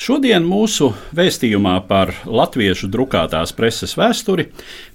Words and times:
Šodien 0.00 0.46
mūsu 0.48 0.94
vēstījumā 1.12 1.74
par 1.84 2.14
latviešu 2.24 2.88
drukātās 2.88 3.50
preses 3.52 3.92
vēsturi 4.00 4.46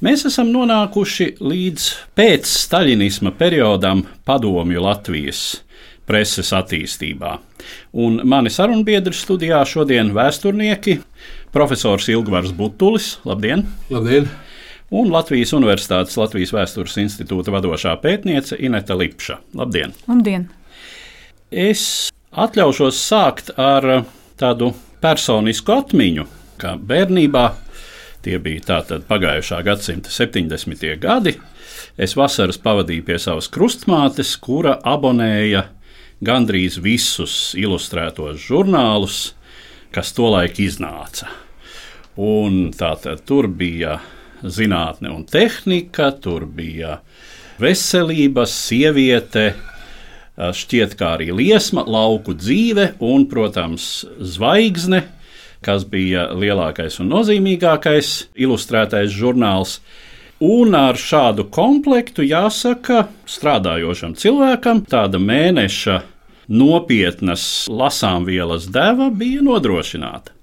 mēs 0.02 0.24
esam 0.26 0.48
nonākuši 0.50 1.28
līdz 1.46 1.84
pēcstaļinisma 2.18 3.36
periodam 3.38 4.02
padomju 4.26 4.82
Latvijas 4.82 5.42
preses 6.10 6.50
attīstībā. 6.58 7.36
Un 7.94 8.18
mani 8.26 8.50
sarunbiedri 8.50 9.14
studijā 9.14 9.60
šodien 9.70 10.10
vēsturnieki 10.16 10.98
profesors 11.54 12.10
Ilgvars 12.10 12.50
Butulis. 12.58 13.20
Labdien! 13.30 13.62
Labdien! 13.94 14.26
Un 14.90 15.14
Latvijas 15.14 15.54
Universitātes 15.54 16.18
Latvijas 16.18 16.56
Vēstures 16.58 16.98
institūta 17.04 17.54
vadošā 17.54 17.94
pētniece 18.02 18.58
Ineta 18.58 18.98
Lipša. 18.98 19.38
Labdien! 19.54 19.94
Labdien! 20.10 20.50
Es 21.54 22.10
atļaušos 22.34 23.06
sākt 23.06 23.54
ar 23.62 24.08
tādu 24.42 24.74
personisku 25.06 25.76
atmiņu, 25.76 26.24
kā 26.58 26.72
bērnībā, 26.82 27.46
tie 28.26 28.40
bija 28.42 28.64
tātad 28.72 29.04
pagājušā 29.06 29.60
gadsimta 29.68 30.10
70. 30.10 30.96
gadi, 30.98 31.36
es 31.94 32.16
vasaras 32.18 32.58
pavadīju 32.62 33.06
pie 33.06 33.20
savas 33.22 33.50
krustmātes, 33.54 34.34
kura 34.42 34.80
abonēja 34.82 35.68
gandrīz 36.26 36.80
visus 36.82 37.54
ilustrētos 37.60 38.42
žurnālus, 38.48 39.20
kas 39.94 40.10
tolaik 40.18 40.58
iznāca. 40.64 41.30
Un 42.18 42.72
tātad 42.74 43.22
tur 43.30 43.46
bija 43.52 44.00
zinātne 44.42 45.14
un 45.14 45.28
tehnika, 45.30 46.10
tur 46.18 46.48
bija 46.50 46.98
veselības, 47.62 48.58
sieviete, 48.72 49.52
šķiet, 50.36 50.96
kā 51.00 51.16
arī 51.18 51.32
liesma, 51.36 51.86
lauku 51.88 52.36
dzīve 52.38 52.94
un, 53.04 53.28
protams, 53.32 54.06
zvaigzne, 54.20 55.06
kas 55.66 55.86
bija 55.90 56.28
lielākais 56.36 57.00
un 57.02 57.10
nozīmīgākais 57.14 58.12
ilustrētais 58.38 59.14
žurnāls. 59.16 59.80
Un 60.44 60.76
ar 60.76 61.00
šādu 61.00 61.48
komplektu, 61.48 62.26
jāsaka, 62.28 63.06
strādājošam 63.32 64.18
cilvēkam 64.20 64.84
tāda 64.92 65.22
mēneša 65.24 66.02
nopietnas 66.52 67.66
lasāmvielas 67.72 68.68
deva 68.74 69.08
bija 69.16 69.42
nodrošināta. 69.46 70.36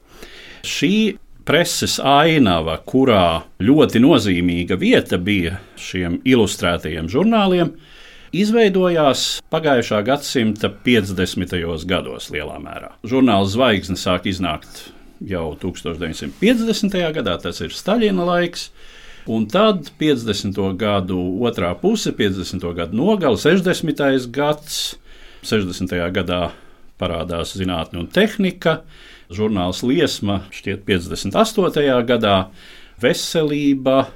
Šī 0.65 1.19
preses 1.45 1.99
ainava, 2.01 2.79
kurā 2.87 3.43
ļoti 3.63 4.01
nozīmīga 4.03 4.79
vieta 4.81 5.19
bija 5.19 5.59
šiem 5.79 6.21
ilustrētajiem 6.25 7.11
žurnāliem, 7.13 7.73
izveidojās 8.33 9.43
pagājušā 9.53 10.01
gadsimta 10.07 10.71
50. 10.85 11.53
gados 11.89 12.31
lielā 12.33 12.57
mērā. 12.63 12.95
Žurnāls 13.05 13.53
Zvaigzne 13.53 13.99
sāk 14.01 14.27
iznākt 14.31 14.89
jau 15.21 15.53
1950. 15.61 16.97
gadā, 17.15 17.37
tas 17.43 17.61
ir 17.61 17.77
Staļina 17.77 18.27
laiks. 18.27 18.71
Un 19.31 19.45
tad 19.47 19.93
50. 20.01 20.59
gadu 20.81 21.21
otrā 21.47 21.71
puse, 21.79 22.11
50. 22.17 22.65
gada 22.75 22.97
nogale, 22.97 23.39
60. 23.39 24.27
gads, 24.35 24.97
60. 25.47 25.95
gadā 26.17 26.41
parādās 26.99 27.55
zinātne 27.59 28.03
un 28.03 28.09
tehnika, 28.11 28.81
žurnāls 29.33 29.85
Liesma 29.87 30.43
šķiet 30.55 30.83
58. 30.89 32.01
gadā, 32.09 32.37
veselība 33.03 34.09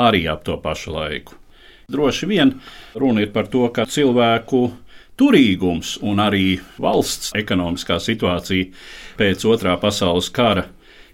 arī 0.00 0.26
ap 0.30 0.42
to 0.48 0.58
pašu 0.58 0.96
laiku. 0.96 1.39
Droši 1.90 2.28
vien 2.30 2.54
runa 2.94 3.24
ir 3.24 3.32
par 3.34 3.48
to, 3.50 3.64
ka 3.74 3.86
cilvēku 3.90 4.68
turīgums 5.20 5.96
un 6.06 6.20
arī 6.22 6.60
valsts 6.80 7.34
ekonomiskā 7.36 7.98
situācija 8.00 8.70
pēc 9.18 9.44
otrā 9.48 9.74
pasaules 9.80 10.30
kara 10.32 10.68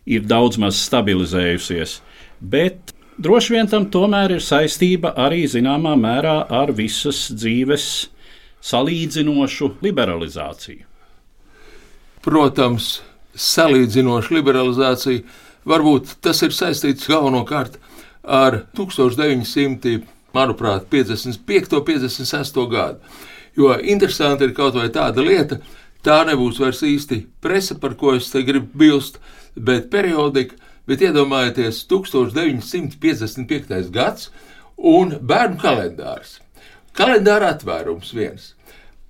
ir 0.06 0.26
daudz 0.28 0.60
maz 0.62 0.78
stabilizējusies, 0.86 2.00
bet 2.40 2.92
droši 3.18 3.56
vien 3.56 3.70
tam 3.70 3.88
tomēr 3.90 4.36
ir 4.36 4.44
saistība 4.44 5.14
arī 5.26 5.46
zināmā 5.50 5.96
mērā 5.98 6.36
ar 6.60 6.70
visas 6.76 7.26
dzīves 7.34 7.88
salīdzinošu 8.66 9.72
liberalizāciju. 9.82 10.84
Protams, 12.26 13.00
salīdzinoša 13.36 14.34
liberalizācija 14.34 15.22
varbūt 15.66 16.16
tas 16.22 16.42
ir 16.46 16.54
saistīts 16.54 17.06
galvenokārt 17.10 17.78
ar 18.22 18.64
1900 18.78 20.00
manuprāt, 20.34 20.88
55. 20.90 21.78
un 21.78 21.84
56. 21.84 22.66
gadu. 22.70 22.98
Jo 23.56 23.78
interesanti 23.80 24.44
ir 24.44 24.54
kaut 24.56 24.76
vai 24.76 24.88
tāda 24.92 25.24
lieta, 25.24 25.60
tā 26.04 26.20
nebūs 26.28 26.60
vairs 26.60 26.82
īsti 26.84 27.22
presa, 27.40 27.78
par 27.80 27.96
ko 27.96 28.14
es 28.16 28.28
te 28.30 28.42
gribu 28.44 28.78
bilst, 28.78 29.20
bet 29.56 29.90
periodika. 29.90 30.54
Bet 30.86 31.00
iedomājieties, 31.02 31.80
1955. 31.90 33.90
gads 33.90 34.28
un 34.78 35.16
bērnu 35.18 35.58
kalendārs. 35.58 36.36
Kalendāra 36.94 37.48
atvērums 37.56 38.12
viens. 38.14 38.52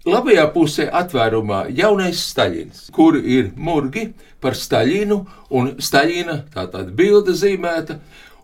Labajā 0.06 0.44
pusē 0.54 0.84
atvērumā 0.94 1.64
jaunais 1.74 2.20
Staļins, 2.30 2.84
kur 2.94 3.16
ir 3.18 3.48
murgi 3.58 4.04
par 4.40 4.54
Staļinu 4.54 5.16
un 5.58 5.72
Staļina 5.82 6.36
tā 6.54 6.68
tāda 6.70 6.94
bilde 6.94 7.34
zīmēta, 7.34 7.98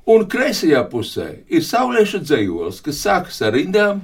un 0.07 0.27
kreisajā 0.29 0.83
pusē 0.91 1.29
ir 1.53 1.65
saulieša 1.67 2.23
dzējols, 2.25 2.83
kas 2.85 3.01
sākas 3.05 3.41
ar 3.45 3.55
rindām, 3.57 4.03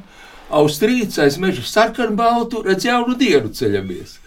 austrīts 0.49 1.19
aiz 1.23 1.39
meža 1.41 1.65
sarkanbaltu, 1.67 2.63
redz 2.67 2.87
jaunu 2.89 3.17
dienu 3.19 3.53
ceļamies. 3.55 4.19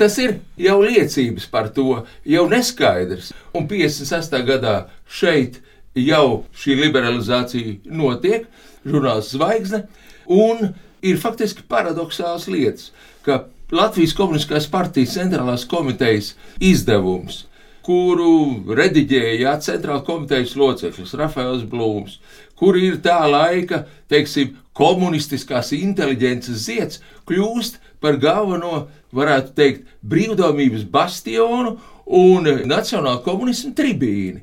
Tas 0.00 0.16
ir 0.18 0.38
jau 0.56 0.78
liecības 0.80 1.46
par 1.52 1.68
to, 1.76 2.06
jau 2.24 2.46
neskaidrs. 2.48 3.34
Un 3.52 3.66
56. 3.68 4.38
gadā 4.48 4.76
šeit 5.04 5.58
jau 5.94 6.46
šī 6.56 6.78
liberalizācija 6.78 7.92
notiek, 7.92 8.46
žurnāls 8.86 9.34
Zvaigzne, 9.34 9.84
un 10.24 10.70
ir 11.04 11.20
faktiski 11.20 11.66
paradoxāls 11.68 12.48
lietas, 12.48 12.94
ka 13.26 13.44
Latvijas 13.70 14.16
Komunistiskās 14.16 14.66
partijas 14.72 15.18
centrālās 15.18 15.66
komitejas 15.68 16.32
izdevums 16.64 17.44
kuru 17.86 18.74
rediģēja 18.76 19.52
centrāla 19.64 20.02
komitejas 20.06 20.56
loceklis 20.58 21.14
Rafaels 21.18 21.64
Blūms, 21.68 22.12
kur 22.58 22.76
ir 22.76 22.94
tā 23.04 23.20
laika, 23.30 23.84
teiksim, 24.12 24.48
komunistiskās 24.76 25.72
inteliģences 25.76 26.66
zieds, 26.66 27.00
kļūst 27.28 27.74
par 28.00 28.14
galveno, 28.20 28.88
varētu 29.16 29.50
teikt, 29.56 29.80
brīvdomības 30.06 30.84
bastionu 30.92 31.70
un 32.06 32.44
nacionāla 32.68 33.22
komunismu 33.24 33.74
tribīni. 33.76 34.40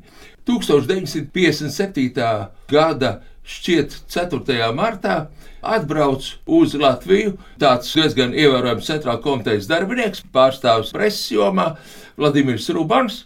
1957. 0.48 2.48
gada 2.72 3.12
šķiet 3.48 3.90
4. 4.12 4.72
martā 4.75 5.28
atbrauc 5.62 6.25
uz 6.45 6.75
Latviju 6.77 7.36
tāds 7.62 7.94
diezgan 7.95 8.36
ievērojams 8.38 8.88
centrāla 8.89 9.21
komitejas 9.24 9.69
darbinieks, 9.69 10.24
pārstāvis 10.33 10.94
preses 10.95 11.31
jomā, 11.33 11.74
Vladimirs 12.18 12.69
Rubans, 12.74 13.25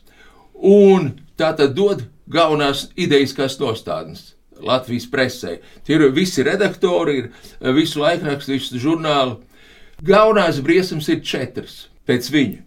un 0.56 1.14
tā 1.40 1.52
tad 1.58 1.76
dod 1.76 2.06
galvenās 2.32 2.90
idejas 2.96 3.60
nostādnes. 3.60 4.36
Latvijas 4.62 5.08
presē. 5.10 5.56
Tie 5.84 5.96
ir 5.98 6.12
visi 6.14 6.44
redaktori, 6.46 7.18
ir 7.18 7.74
visu 7.74 8.02
laikrakstu, 8.02 8.54
visu 8.54 8.78
žurnālu. 8.78 9.40
Galvenās 10.06 10.62
briesmas 10.62 11.10
ir 11.10 11.24
četras 11.26 11.88
pēc 12.06 12.30
viņa. 12.34 12.62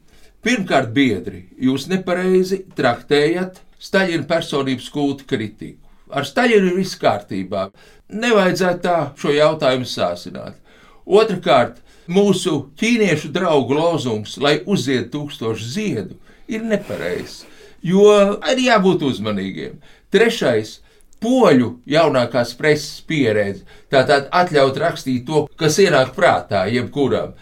Pirmkārt, 0.44 0.90
biedri, 0.92 1.46
jūs 1.56 1.86
nepareizi 1.88 2.64
traktējat 2.76 3.62
Staļina 3.84 4.24
personības 4.28 4.88
kultu 4.92 5.26
kritiku. 5.28 5.83
Ar 6.12 6.26
Staļinu 6.28 6.72
ir 6.72 6.76
viss 6.78 6.98
kārtībā. 7.00 7.68
Nevajadzētu 8.12 8.84
tā 8.84 8.98
šo 9.20 9.32
jautājumu 9.32 9.88
sāsināt. 9.88 10.58
Otrakārt, 11.04 11.80
mūsu 12.08 12.68
ķīniešu 12.80 13.30
draugu 13.32 13.76
lozungs, 13.78 14.36
lai 14.40 14.58
uziet 14.66 15.10
tūkstošu 15.12 15.68
ziedu, 15.76 16.16
ir 16.48 16.64
nepareizs, 16.64 17.44
jo 17.82 18.08
arī 18.44 18.68
jābūt 18.68 19.04
uzmanīgiem. 19.08 19.78
Trešais, 20.12 20.78
poļu 21.24 21.70
jaunākās 21.88 22.52
preses 22.58 23.00
pieredze, 23.08 23.64
tātad 23.92 24.28
atļaut 24.32 24.78
rakstīt 24.80 25.24
to, 25.28 25.46
kas 25.60 25.80
ienāk 25.80 26.12
prātā, 26.16 26.66
jebkuram. 26.72 27.32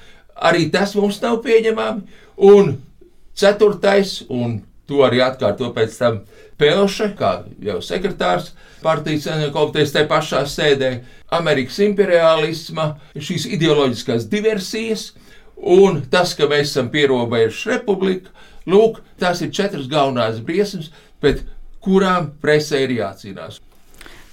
Arī 0.43 0.69
tas 0.75 0.95
mums 0.99 1.21
nav 1.23 1.41
pieņemami. 1.45 2.21
Un 2.43 2.77
ceturtais, 3.39 4.21
un 4.31 4.61
to 4.93 5.01
arī 5.07 5.25
atkārto 5.25 5.73
pēc 5.73 5.97
tam 5.97 6.23
Pelša, 6.61 7.09
kā 7.19 7.33
jau 7.65 7.81
sekretārs 7.83 8.53
partijas 8.83 9.25
komitejas 9.55 9.95
te 9.95 10.05
pašā 10.11 10.43
sēdē, 10.47 10.93
Amerikas 11.33 11.79
imperialisma, 11.83 12.93
šīs 13.17 13.49
ideoloģiskās 13.57 14.29
diversijas 14.31 15.09
un 15.57 16.03
tas, 16.13 16.37
ka 16.37 16.49
mēs 16.51 16.75
esam 16.75 16.91
pierobežu 16.93 17.73
republika. 17.73 18.31
Lūk, 18.69 19.01
tās 19.19 19.41
ir 19.43 19.51
četras 19.55 19.89
galvenās 19.91 20.43
briesmas, 20.45 20.93
pret 21.23 21.43
kurām 21.83 22.31
presē 22.43 22.85
ir 22.85 22.99
jācīnās. 23.01 23.59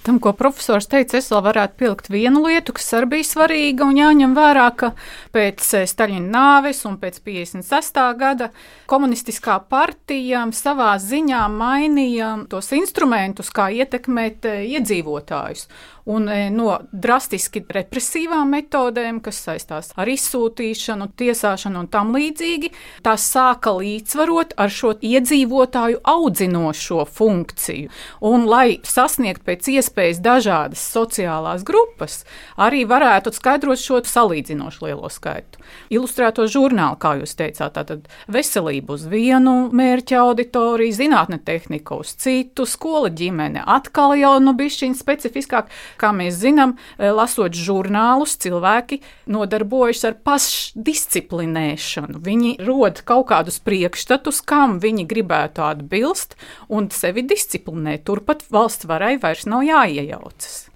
Tam, 0.00 0.16
ko 0.16 0.32
profesors 0.32 0.86
teica, 0.88 1.18
es 1.18 1.26
vēl 1.28 1.42
varētu 1.44 1.76
pielikt 1.76 2.06
vienu 2.08 2.40
lietu, 2.46 2.72
kas 2.72 2.86
arī 2.96 3.10
bija 3.18 3.26
svarīga 3.28 3.84
un 3.84 3.98
jāņem 3.98 4.32
vērā, 4.32 4.70
ka 4.72 4.94
pēc 5.34 5.66
eh, 5.76 5.84
Staļina 5.90 6.32
nāves 6.32 6.80
un 6.88 6.96
pēc 7.02 7.18
56. 7.26 8.00
gada 8.16 8.48
komunistiskā 8.88 9.58
partija 9.68 10.46
savā 10.56 10.94
ziņā 11.04 11.42
mainīja 11.52 12.32
tos 12.48 12.72
instrumentus, 12.78 13.52
kā 13.52 13.68
ietekmēt 13.76 14.48
eh, 14.48 14.62
iedzīvotājus 14.78 15.68
un 16.04 16.28
e, 16.28 16.48
no 16.54 16.78
drastiski 16.92 17.62
represīvām 17.68 18.54
metodēm, 18.56 19.20
kas 19.24 19.40
saistās 19.44 19.92
ar 20.00 20.10
izsūtīšanu, 20.10 21.10
tiesāšanu 21.20 21.84
un 21.84 21.88
tam 21.92 22.14
līdzīgi, 22.16 22.72
tās 23.06 23.26
sāka 23.32 23.74
līdzsvarot 23.76 24.54
ar 24.60 24.72
šo 24.72 24.94
iedzīvotāju 25.00 26.00
audzinošo 26.08 27.04
funkciju. 27.10 27.90
Un, 28.26 28.46
lai 28.50 28.80
sasniegtu 28.86 29.46
pēc 29.46 29.70
iespējas 29.76 30.22
dažādas 30.24 30.82
sociālās 30.94 31.64
grupas, 31.66 32.22
arī 32.60 32.84
varētu 32.88 33.32
skaidrot 33.34 33.80
šo 33.80 34.00
salīdzinoši 34.06 34.84
lielo 34.86 35.10
skaitu. 35.12 35.60
Ilustrēto 35.92 36.46
žurnālu, 36.50 36.98
kā 37.00 37.16
jūs 37.20 37.36
teicāt, 37.38 37.74
tātad 37.76 38.08
veselību 38.32 38.96
uz 38.96 39.06
vienu 39.10 39.68
mērķa 39.76 40.20
auditoriju, 40.24 40.96
zinātne 40.96 41.40
tehnika 41.44 42.00
uz 42.00 42.14
citu, 42.20 42.66
skola 42.68 43.10
ģimene 43.12 43.62
atkal 43.66 44.16
jau 44.18 44.36
nu 44.42 44.54
bišķiņ 44.58 44.96
specifiskāk. 44.98 45.70
Kā 46.00 46.10
mēs 46.16 46.38
zinām, 46.40 46.76
e, 46.96 47.10
lasot 47.12 47.52
žurnālus, 47.56 48.38
cilvēki 48.40 49.00
nodarbojas 49.28 50.04
ar 50.08 50.14
pašdisciplinēšanu. 50.24 52.22
Viņi 52.24 52.56
rod 52.64 53.02
kaut 53.04 53.28
kādus 53.32 53.60
priekšstatus, 53.60 54.40
kam 54.40 54.80
viņi 54.80 55.04
gribētu 55.10 55.60
atbilst, 55.66 56.36
un 56.72 56.88
sevi 56.94 57.22
disciplinē. 57.28 57.98
Turpat 58.04 58.46
valsts 58.48 58.88
varai 58.88 59.18
vairs 59.20 59.44
nav 59.50 59.60
jāiejaucas. 59.68 60.70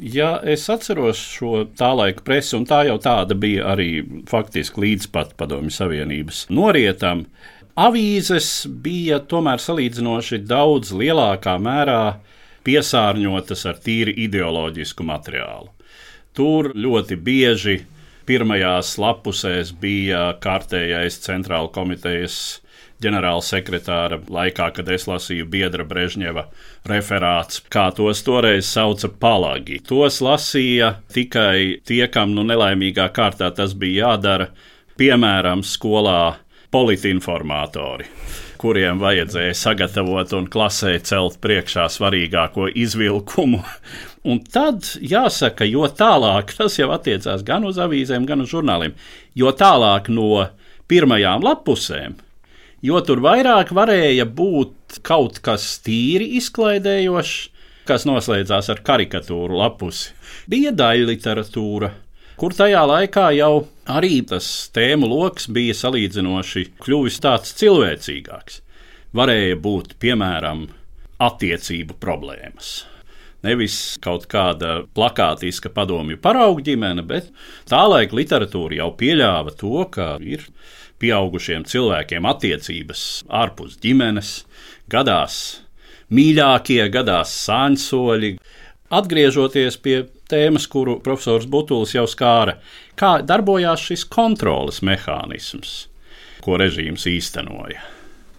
Ja 0.00 0.38
es 0.48 0.64
atceros 0.72 1.20
šo 1.20 1.66
tā 1.76 1.90
laika 1.92 2.24
presi, 2.24 2.54
un 2.56 2.64
tā 2.64 2.86
jau 2.88 2.96
tāda 3.04 3.36
bija 3.36 3.66
arī 3.74 4.00
faktiski 4.30 4.80
līdz 4.80 5.10
pat 5.12 5.34
Padomju 5.36 5.74
Savienības 5.76 6.46
norietam, 6.48 7.26
avīzes 7.76 8.64
bija 8.80 9.20
tomēr 9.20 9.60
salīdzinoši 9.60 10.40
daudz 10.48 10.94
lielākā 10.96 11.58
mērā 11.60 12.04
piesārņotas 12.66 13.66
ar 13.70 13.78
tīri 13.84 14.14
ideoloģisku 14.26 15.06
materiālu. 15.06 15.70
Tur 16.36 16.70
ļoti 16.76 17.16
bieži 17.18 17.80
pirmajās 18.28 18.94
lapusēs 19.02 19.72
bija 19.80 20.30
kārtējais 20.42 21.18
centrāla 21.24 21.70
komitejas 21.74 22.60
ģenerāla 23.00 23.42
sekretāra 23.42 24.18
laikā, 24.28 24.68
kad 24.76 24.90
es 24.92 25.06
lasīju 25.08 25.46
Biedra 25.50 25.86
Brežņeva 25.88 26.44
referāts, 26.90 27.62
kā 27.72 27.88
tos 27.96 28.20
toreiz 28.26 28.68
sauca 28.68 29.08
palagi. 29.08 29.80
Tos 29.88 30.20
lasīja 30.24 30.94
tikai 31.14 31.80
tie, 31.88 32.04
kam 32.12 32.36
nu 32.36 32.44
nelaimīgā 32.46 33.08
kārtā 33.16 33.50
tas 33.56 33.72
bija 33.74 34.12
jādara, 34.12 34.50
piemēram, 35.00 35.64
skolā 35.64 36.36
politinformatori 36.70 38.06
kuriem 38.60 39.00
vajadzēja 39.00 39.56
sagatavot 39.56 40.34
un 40.36 40.46
klasē 40.52 40.92
celt 41.06 41.38
priekšā 41.40 41.86
svarīgāko 41.92 42.68
izvilkumu. 42.68 43.62
Un 44.30 44.42
tad 44.44 44.84
jāsaka, 45.00 45.64
jo 45.64 45.86
tālāk 45.88 46.52
tas 46.58 46.76
jau 46.76 46.90
attiecās 46.92 47.44
gan 47.46 47.64
uz 47.68 47.80
avīzēm, 47.80 48.26
gan 48.28 48.44
uz 48.44 48.52
žurnāliem, 48.52 48.96
jo 49.38 49.52
tālāk 49.56 50.10
no 50.12 50.44
pirmajām 50.90 51.46
lapusēm, 51.46 52.18
jo 52.84 53.00
tur 53.06 53.22
vairāk 53.24 53.72
varēja 53.76 54.26
būt 54.26 55.00
kaut 55.06 55.40
kas 55.44 55.78
tīri 55.86 56.34
izklaidējošs, 56.40 57.34
kas 57.88 58.04
noslēdzās 58.06 58.68
ar 58.74 58.84
karikatūru 58.84 59.56
lapusi. 59.56 60.12
Bija 60.50 60.74
daļa 60.76 61.08
literatūra, 61.08 61.94
kur 62.36 62.54
tajā 62.56 62.84
laikā 62.92 63.30
jau 63.38 63.54
arī 63.90 64.20
tas 64.26 64.46
tēmu 64.74 65.08
lokus 65.10 65.48
bija 65.52 65.74
salīdzinoši 65.76 66.66
kļuvis 66.82 67.18
tāds 67.24 67.54
cilvēcīgāks. 67.60 68.60
Varēja 69.16 69.56
būt, 69.58 69.96
piemēram, 70.02 70.68
attiecību 71.20 71.96
problēmas. 72.00 72.84
Nevis 73.44 73.96
kaut 74.04 74.26
kāda 74.30 74.82
plakātiska 74.94 75.72
padomju 75.72 76.18
paraugu 76.20 76.62
ģimene, 76.64 77.02
bet 77.08 77.30
tā 77.68 77.80
laika 77.88 78.16
literatūra 78.18 78.82
jau 78.82 78.90
pieļāva 79.00 79.54
to, 79.56 79.86
ka 79.92 80.12
ir 80.20 80.44
pieaugušiem 81.00 81.64
cilvēkiem 81.64 82.28
attiecības 82.28 83.04
ārpus 83.32 83.78
ģimenes, 83.80 84.34
gadās 84.92 85.40
mīļākie, 86.12 86.82
gadās 86.92 87.32
sāņsoļi. 87.46 88.34
Atgriežoties 88.92 89.78
pie 89.80 90.02
tēmas, 90.30 90.68
kuru 90.70 90.98
profesors 91.04 91.48
Butulis 91.50 91.94
jau 91.96 92.06
skāra, 92.08 92.56
kā 92.98 93.18
darbojās 93.26 93.82
šis 93.90 94.06
kontroles 94.10 94.80
mehānisms, 94.86 95.74
ko 96.44 96.58
režīms 96.60 97.06
īstenoja. 97.10 97.82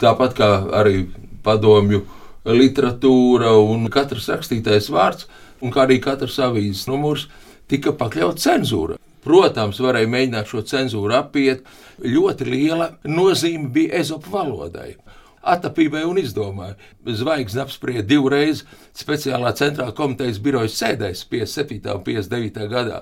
Tāpat 0.01 0.33
kā 0.39 0.49
arī 0.79 1.05
padomju 1.45 2.01
literatūra 2.49 3.53
un 3.61 3.85
katrs 3.93 4.29
rakstītais 4.31 4.89
vārds, 4.93 5.27
un 5.61 5.73
kā 5.73 5.85
arī 5.85 5.99
katrs 6.01 6.39
avīzes 6.41 6.87
numurs 6.89 7.27
tika 7.69 7.93
pakļauts 7.97 8.47
cenzūrai. 8.47 8.97
Protams, 9.21 9.77
varēja 9.77 10.09
mēģināt 10.09 10.49
šo 10.49 10.63
cenzūru 10.65 11.13
apiet. 11.13 11.61
Ļoti 12.01 12.47
liela 12.49 12.87
nozīme 13.05 13.69
bija 13.69 13.99
ezopu 14.01 14.33
valodai 14.33 14.95
attapībai 15.41 16.03
un 16.07 16.19
izdomāja. 16.21 16.77
Zvaigznes 17.05 17.65
apsprieda 17.65 18.05
divreiz 18.07 18.63
speciālā 18.97 19.53
centrālā 19.57 19.95
komitejas 19.97 20.39
birojas 20.43 20.77
sēdēs 20.81 21.25
57. 21.31 21.81
un 21.95 22.05
59. 22.05 22.69
gadā. 22.71 23.01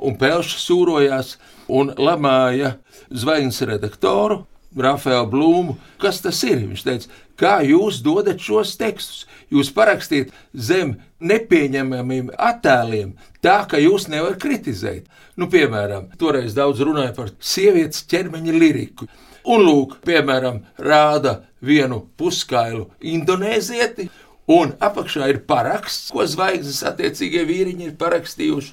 Un 0.00 0.16
Pelšs 0.20 0.62
sūrojās 0.64 1.34
un 1.68 1.92
lamāja 1.98 2.76
zvaigznes 3.10 3.60
redaktoru. 3.68 4.44
Rafaelu 4.70 5.26
Blūmu, 5.26 5.72
kas 5.98 6.20
tas 6.22 6.38
ir? 6.46 6.60
Viņš 6.62 6.82
teica, 6.86 7.08
kā 7.34 7.56
jūs 7.66 7.98
dodat 8.06 8.38
šos 8.38 8.76
tekstus? 8.78 9.24
Jūs 9.50 9.72
parakstiet 9.74 10.30
zem 10.54 10.92
nepieņemamiem 11.18 12.30
attēliem, 12.38 13.16
tā 13.42 13.64
ka 13.66 13.80
jūs 13.82 14.06
nevarat 14.12 14.38
kritizēt. 14.38 15.08
Nu, 15.34 15.48
piemēram, 15.50 16.12
toreiz 16.20 16.54
daudz 16.54 16.84
runāja 16.86 17.16
par 17.16 17.32
sievietes 17.42 18.04
ķermeņa 18.06 18.54
liriku. 18.54 19.08
Un, 19.48 19.64
lūk, 19.64 20.00
piemēram, 20.04 20.60
rāda 20.76 21.40
vienu 21.64 22.02
puskailu 22.20 22.90
indonēzieti, 23.00 24.08
un 24.50 24.74
apakšā 24.82 25.30
ir 25.32 25.42
paraksts, 25.48 26.10
ko 26.12 26.26
zvaigznes 26.28 26.82
attiecīgie 26.90 27.44
vīriņi 27.48 27.88
ir 27.88 27.98
parakstījuši. 28.00 28.72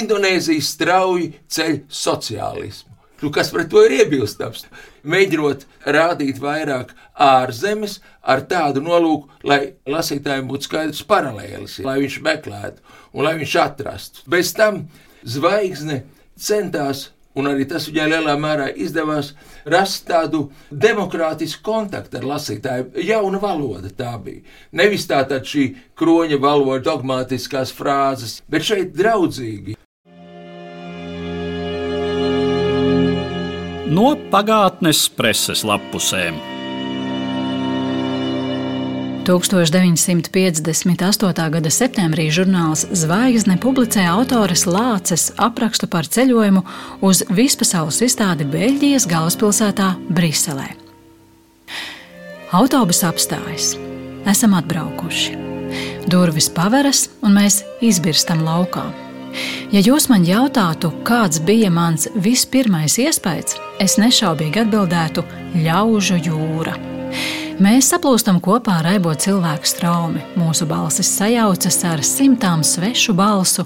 Indonēzija 0.00 0.64
strauji 0.64 1.32
ceļ 1.52 1.82
sociālismu. 1.88 2.94
Nu, 3.18 3.32
kas 3.34 3.50
pret 3.50 3.66
to 3.70 3.82
ir 3.82 3.96
iebilstams? 3.96 4.68
Mēģinot 5.08 5.64
rādīt 5.90 6.38
vairāk 6.38 6.92
ārzemes 7.18 7.96
ar 8.22 8.44
tādu 8.46 8.82
nolūku, 8.84 9.26
lai 9.42 9.74
lasītājiem 9.90 10.46
būtu 10.50 10.68
skaidrs 10.68 11.02
paralēlis, 11.08 11.80
lai 11.82 11.96
viņš 12.04 12.20
meklētu 12.22 12.94
un 13.14 13.26
lai 13.26 13.34
viņš 13.40 13.56
atrastu. 13.64 14.22
Bez 14.30 14.52
tam 14.54 14.84
zvaigzne 15.26 16.04
centās 16.38 17.08
un 17.38 17.50
arī 17.52 17.66
tas 17.70 17.86
viņai 17.88 18.08
lielā 18.12 18.34
mērā 18.40 18.68
izdevās 18.74 19.32
rast 19.68 20.08
tādu 20.10 20.48
demokrātisku 20.70 21.62
kontaktu 21.70 22.20
ar 22.20 22.28
lasītāju. 22.34 22.90
Jauna 23.06 23.40
valoda 23.42 23.92
tā 23.94 24.16
bija. 24.22 24.44
Nevis 24.72 25.06
tā 25.10 25.22
tad 25.28 25.46
šī 25.48 25.70
kroņa 25.98 26.40
valoda, 26.42 26.82
dogmatiskās 26.90 27.72
frāzes, 27.74 28.40
bet 28.50 28.66
šeit 28.66 28.94
draudzīgi. 28.98 29.78
No 33.88 34.12
pagātnes 34.28 35.06
preses 35.16 35.64
lapusēm. 35.64 36.57
1958. 39.28 41.52
gada 41.52 41.68
septembrī 41.68 42.32
žurnāls 42.32 42.88
Zvaigzne 42.96 43.58
publicēja 43.60 44.16
autores 44.16 44.64
Lāces 44.64 45.36
aprakstu 45.36 45.84
par 45.92 46.08
ceļojumu 46.08 46.64
uz 47.04 47.20
vispasaules 47.28 48.00
izstādi 48.06 48.46
Beļģijas 48.48 49.04
galvaspilsētā 49.10 49.90
Briselē. 50.08 50.72
Autobus 52.56 53.04
apstājas. 53.04 53.76
Esam 54.24 54.56
atbraukuši. 54.56 55.36
Durvis 56.08 56.48
paveras, 56.48 57.12
un 57.20 57.36
mēs 57.36 57.68
izbirstam 57.84 58.40
laukā. 58.48 58.88
Ja 59.76 59.84
jūs 59.84 60.08
man 60.08 60.24
jautātu, 60.24 60.88
kāds 61.04 61.36
bija 61.44 61.68
mans 61.68 62.08
vispirmais 62.16 62.96
iespējas, 62.96 63.60
es 63.76 64.00
nešaubīgi 64.00 64.64
atbildētu- 64.64 65.20
ļaužu 65.66 66.16
jūra. 66.24 66.80
Mēs 67.58 67.88
saplūstam 67.90 68.36
kopā 68.38 68.76
raibot 68.84 69.18
cilvēku 69.18 69.66
straumi, 69.66 70.20
mūsu 70.38 70.62
balsis 70.70 71.08
sajaucas 71.10 71.80
ar 71.90 72.04
simtām 72.06 72.60
svešu 72.62 73.16
balsu, 73.18 73.64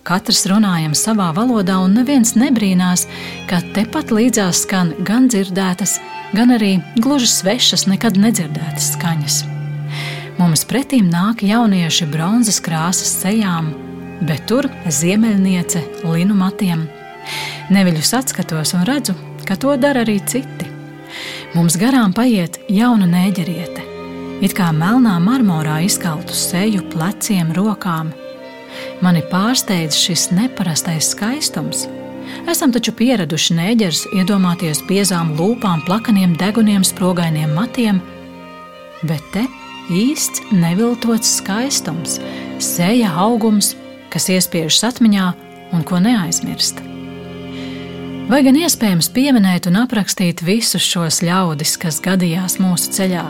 katrs 0.00 0.46
runājam 0.48 0.94
savā 0.96 1.26
valodā, 1.36 1.76
un 1.84 1.92
neviens 1.98 2.32
nebrīnās, 2.40 3.04
ka 3.50 3.60
tepat 3.76 4.14
līdzās 4.16 4.62
skan 4.64 4.94
gan 5.04 5.28
dzirdētas, 5.28 5.98
gan 6.32 6.56
arī 6.56 6.78
gluži 7.04 7.28
svešas, 7.28 7.84
nekad 7.92 8.16
nedzirdētas 8.16 8.94
skaņas. 8.96 9.40
Mums 10.40 10.64
pretīm 10.64 11.12
nāk 11.12 11.44
jaunieši 11.44 12.08
bronzas 12.08 12.64
krāsas 12.64 13.12
sejām, 13.20 13.74
bet 14.24 14.48
tur 14.48 14.72
ziemeļniece 14.88 15.84
linu 16.08 16.32
matiem. 16.40 16.88
Neviļus 17.68 18.16
atskatos 18.22 18.72
un 18.72 18.88
redzu, 18.88 19.12
ka 19.44 19.60
to 19.60 19.76
dara 19.76 20.00
arī 20.08 20.22
citi. 20.24 20.73
Mums 21.54 21.76
garām 21.78 22.10
paiet 22.10 22.56
jauna 22.66 23.06
nēģeriete, 23.06 23.82
it 24.42 24.56
kā 24.58 24.72
melnā 24.74 25.12
marmorā 25.22 25.76
izkaltu 25.86 26.34
seju, 26.34 26.80
pleciem, 26.90 27.52
rokām. 27.54 28.08
Mani 29.06 29.22
pārsteidz 29.30 29.94
šis 29.94 30.32
neparastais 30.34 31.12
skaistums. 31.12 31.84
Esam 32.50 32.72
taču 32.74 32.90
pieraduši 32.98 33.54
nēģers 33.54 34.00
iedomāties 34.18 34.80
biezām 34.88 35.30
lūpām, 35.38 35.84
plakaniem 35.86 36.32
deguniem, 36.40 36.82
sprogainiem 36.82 37.54
matiem, 37.54 38.00
bet 39.06 39.22
te 39.36 39.44
īsts 39.94 40.42
neviltots 40.50 41.36
skaistums, 41.38 42.18
seja 42.58 43.12
augums, 43.28 43.76
kas 44.10 44.26
iespiežas 44.32 44.82
atmiņā 44.90 45.30
un 45.70 45.86
ko 45.86 46.02
neaizmirst. 46.02 46.82
Vai 48.24 48.38
gan 48.40 48.56
iespējams 48.56 49.10
pieminēt 49.12 49.66
un 49.68 49.74
aprakstīt 49.82 50.40
visus 50.46 50.80
šos 50.88 51.18
ļaudis, 51.20 51.74
kas 51.76 51.98
gadījās 52.00 52.56
mūsu 52.56 52.94
ceļā? 52.96 53.24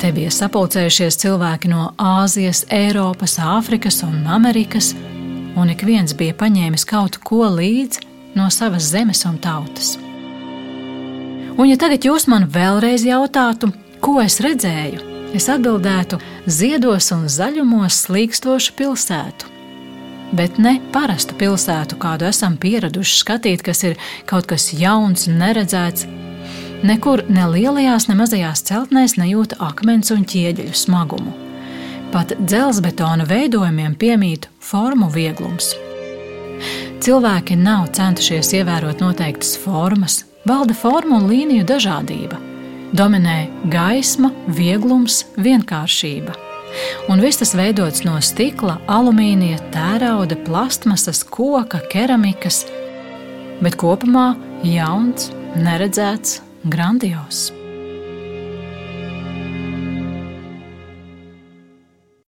Te 0.00 0.12
bija 0.16 0.30
sapulcējušies 0.32 1.18
cilvēki 1.20 1.68
no 1.68 1.90
Āzijas, 2.00 2.62
Eiropas, 2.72 3.36
Āfrikas 3.36 4.00
un 4.06 4.24
Amerikas, 4.24 4.94
un 5.60 5.68
ik 5.74 5.84
viens 5.84 6.16
bija 6.16 6.38
paņēmis 6.40 6.88
kaut 6.88 7.20
ko 7.20 7.44
līdzi 7.52 8.08
no 8.40 8.48
savas 8.48 8.88
zemes 8.96 9.26
un 9.28 9.36
tautas. 9.44 9.94
Un, 11.58 11.68
ja 11.68 11.76
tagad 11.76 12.08
jūs 12.08 12.24
man 12.24 12.48
vēlreiz 12.48 13.04
jautātu, 13.04 13.74
ko 14.00 14.22
es 14.24 14.40
redzēju, 14.40 15.04
es 15.36 15.52
atbildētu: 15.52 16.16
ziedos 16.48 17.12
un 17.12 17.28
zaļumos 17.28 18.06
slīkstošu 18.06 18.80
pilsētu 18.80 19.53
bet 20.36 20.58
ne 20.58 20.76
parastu 20.92 21.36
pilsētu, 21.38 21.98
kādu 22.02 22.28
esam 22.28 22.58
pieraduši 22.60 23.18
skatīt, 23.20 23.62
kas 23.64 23.84
ir 23.86 23.96
kaut 24.28 24.48
kas 24.50 24.72
jauns 24.76 25.28
un 25.30 25.38
neredzēts. 25.42 26.06
Nekur 26.84 27.24
ne 27.32 27.46
lielajās, 27.48 28.10
ne 28.10 28.18
mazajās 28.18 28.64
celtnēs 28.68 29.16
nejūta 29.16 29.56
akmens 29.64 30.12
un 30.12 30.26
ķieģeļu 30.28 30.76
smagumu. 30.76 31.32
Pat 32.12 32.34
dzelzbetona 32.38 33.24
veidojumiem 33.26 33.96
piemīt 33.98 34.50
formu 34.62 35.08
vieglums. 35.14 35.72
Cilvēki 37.04 37.56
nav 37.60 37.88
centušies 37.96 38.52
ievērot 38.60 39.02
noteiktas 39.02 39.56
formas, 39.60 40.22
valda 40.46 40.76
formu 40.76 41.18
un 41.18 41.28
līniju 41.32 41.66
dažādība. 41.68 42.38
Dominē 42.94 43.38
gaisma, 43.72 44.30
vieglums, 44.46 45.24
vienkāršība. 45.40 46.43
Un 47.08 47.20
viss 47.22 47.40
tas 47.40 47.54
veidots 47.56 48.04
no 48.06 48.16
stikla, 48.24 48.78
alumīnija, 48.90 49.60
tērauda, 49.74 50.38
plastmasas, 50.46 51.22
koka, 51.24 51.82
keramikas, 51.92 52.64
bet 53.64 53.76
kopumā 53.80 54.32
jauns, 54.66 55.30
neredzēts, 55.60 56.40
grandios. 56.70 57.50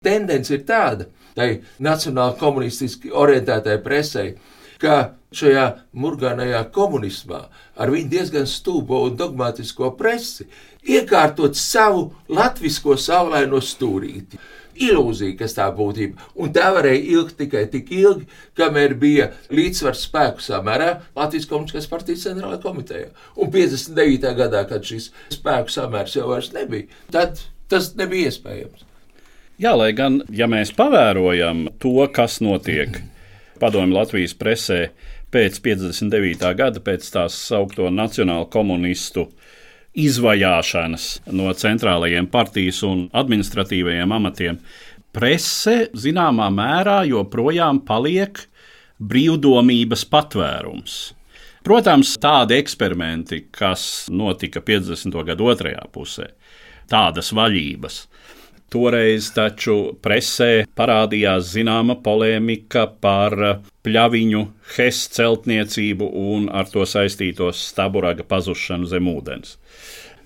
Tendence 0.04 0.54
ir 0.54 0.62
tāda, 0.68 1.08
tai 1.34 1.48
nacionāli 1.82 2.38
komunistiski 2.38 3.10
orientētai 3.10 3.80
presei, 3.82 4.36
ka 4.78 5.17
šajā 5.34 5.64
murgānajā 5.92 6.62
komunismā 6.72 7.42
ar 7.76 7.92
viņu 7.92 8.12
diezgan 8.12 8.46
stūbo 8.48 9.02
un 9.08 9.16
dogmatisko 9.18 9.92
presi 9.98 10.48
iekārtot 10.88 11.58
savu 11.58 12.08
latviešu 12.32 12.96
saulaino 13.00 13.60
stūrīti. 13.60 14.40
Ilūzija, 14.78 15.34
kas 15.40 15.56
tā 15.56 15.64
būtība, 15.74 16.22
un 16.38 16.52
tā 16.54 16.68
varēja 16.70 17.00
ilgt 17.16 17.34
tikai 17.40 17.64
tik 17.72 17.88
ilgi, 17.90 18.28
kamēr 18.54 18.94
bija 18.94 19.32
līdzsvars 19.50 20.04
spēku 20.06 20.44
samērā 20.44 20.92
Latvijas 21.18 21.48
Komunistiskās 21.50 21.90
partijas 21.90 22.22
centrālajā 22.28 22.60
komitejā. 22.62 23.08
Un 23.34 23.50
59. 23.50 24.30
gadā, 24.38 24.62
kad 24.70 24.86
šis 24.86 25.10
spēku 25.34 25.74
samērs 25.74 26.14
jau 26.14 26.28
vairs 26.30 26.52
nebija, 26.54 26.86
tad 27.10 27.42
tas 27.66 27.90
nebija 27.98 28.30
iespējams. 28.30 28.86
Jā, 29.58 29.74
lai 29.74 29.90
gan, 29.98 30.20
ja 30.30 30.46
mēs 30.46 30.70
pavērojam 30.78 31.66
to, 31.82 31.98
kas 32.14 32.38
notiek 32.38 33.00
padomju 33.58 33.96
Latvijas 33.98 34.36
presē 34.38 34.92
pēc 35.34 35.60
59. 35.64 36.52
gada, 36.58 36.82
pēc 36.82 37.08
tās 37.12 37.36
saukto 37.48 37.90
nacionālu 37.92 38.48
komunistu 38.52 39.28
izvajāšanas 39.98 41.08
no 41.34 41.50
centrālajiem 41.56 42.28
partijas 42.30 42.82
un 42.86 43.08
administratīvajiem 43.16 44.14
amatiem, 44.14 44.60
prese 45.12 45.88
zināmā 45.98 46.48
mērā 46.54 47.02
joprojām 47.08 47.82
paliek 47.86 48.44
brīvdomības 48.98 50.04
patvērums. 50.10 50.98
Protams, 51.66 52.14
tādi 52.22 52.56
eksperimenti, 52.56 53.42
kas 53.52 54.06
notika 54.08 54.62
50. 54.64 55.12
gadu 55.26 55.50
otrajā 55.52 55.82
pusē, 55.92 56.30
tādas 56.88 57.32
vaļības, 57.36 57.98
Toreiz 58.68 59.30
taču 59.32 59.94
presē 60.04 60.66
parādījās 60.76 61.54
zināma 61.54 61.96
polēmika 62.04 62.84
par 63.00 63.34
pļaviņu, 63.86 64.42
hes 64.76 64.98
celtniecību 65.16 66.08
un 66.34 66.50
ar 66.52 66.68
to 66.68 66.84
saistītos 66.84 67.62
staburaga 67.70 68.26
pazušanu 68.28 68.90
zem 68.90 69.08
ūdens. 69.08 69.56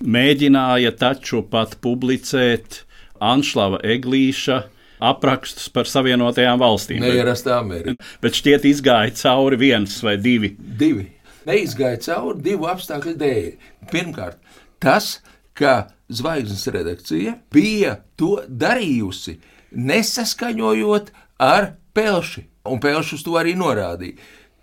Mēģināja 0.02 0.90
taču 0.98 1.44
pat 1.46 1.76
publicēt 1.84 2.82
Anšlava 3.22 3.78
Eglīša 3.86 4.58
aprakstus 5.02 5.70
par 5.70 5.86
Savienotajām 5.86 6.58
valstīm. 6.58 7.02
Neierastā 7.02 7.60
Amerikā. 7.60 7.94
Bet 8.22 8.38
šķiet, 8.38 8.66
izgāja 8.66 9.14
cauri 9.22 9.58
viens 9.62 9.94
vai 10.02 10.16
divi. 10.18 10.56
Divi. 10.58 11.06
Neizgāja 11.46 12.00
cauri 12.08 12.42
divu 12.42 12.66
apstākļu 12.70 13.14
dēļ. 13.22 13.48
Pirmkārt, 13.94 14.38
tas, 14.82 15.20
ka 15.58 15.92
zvaigznes 16.18 16.66
redakcija 16.74 17.36
bija 17.52 17.96
to 18.16 18.36
darījusi, 18.48 19.38
nesaskaņojot 19.72 21.12
ar 21.42 21.74
Pelši. 21.92 22.46
Un 22.68 22.80
Pelšs 22.80 23.24
to 23.26 23.34
arī 23.40 23.56
norādīja. 23.58 24.20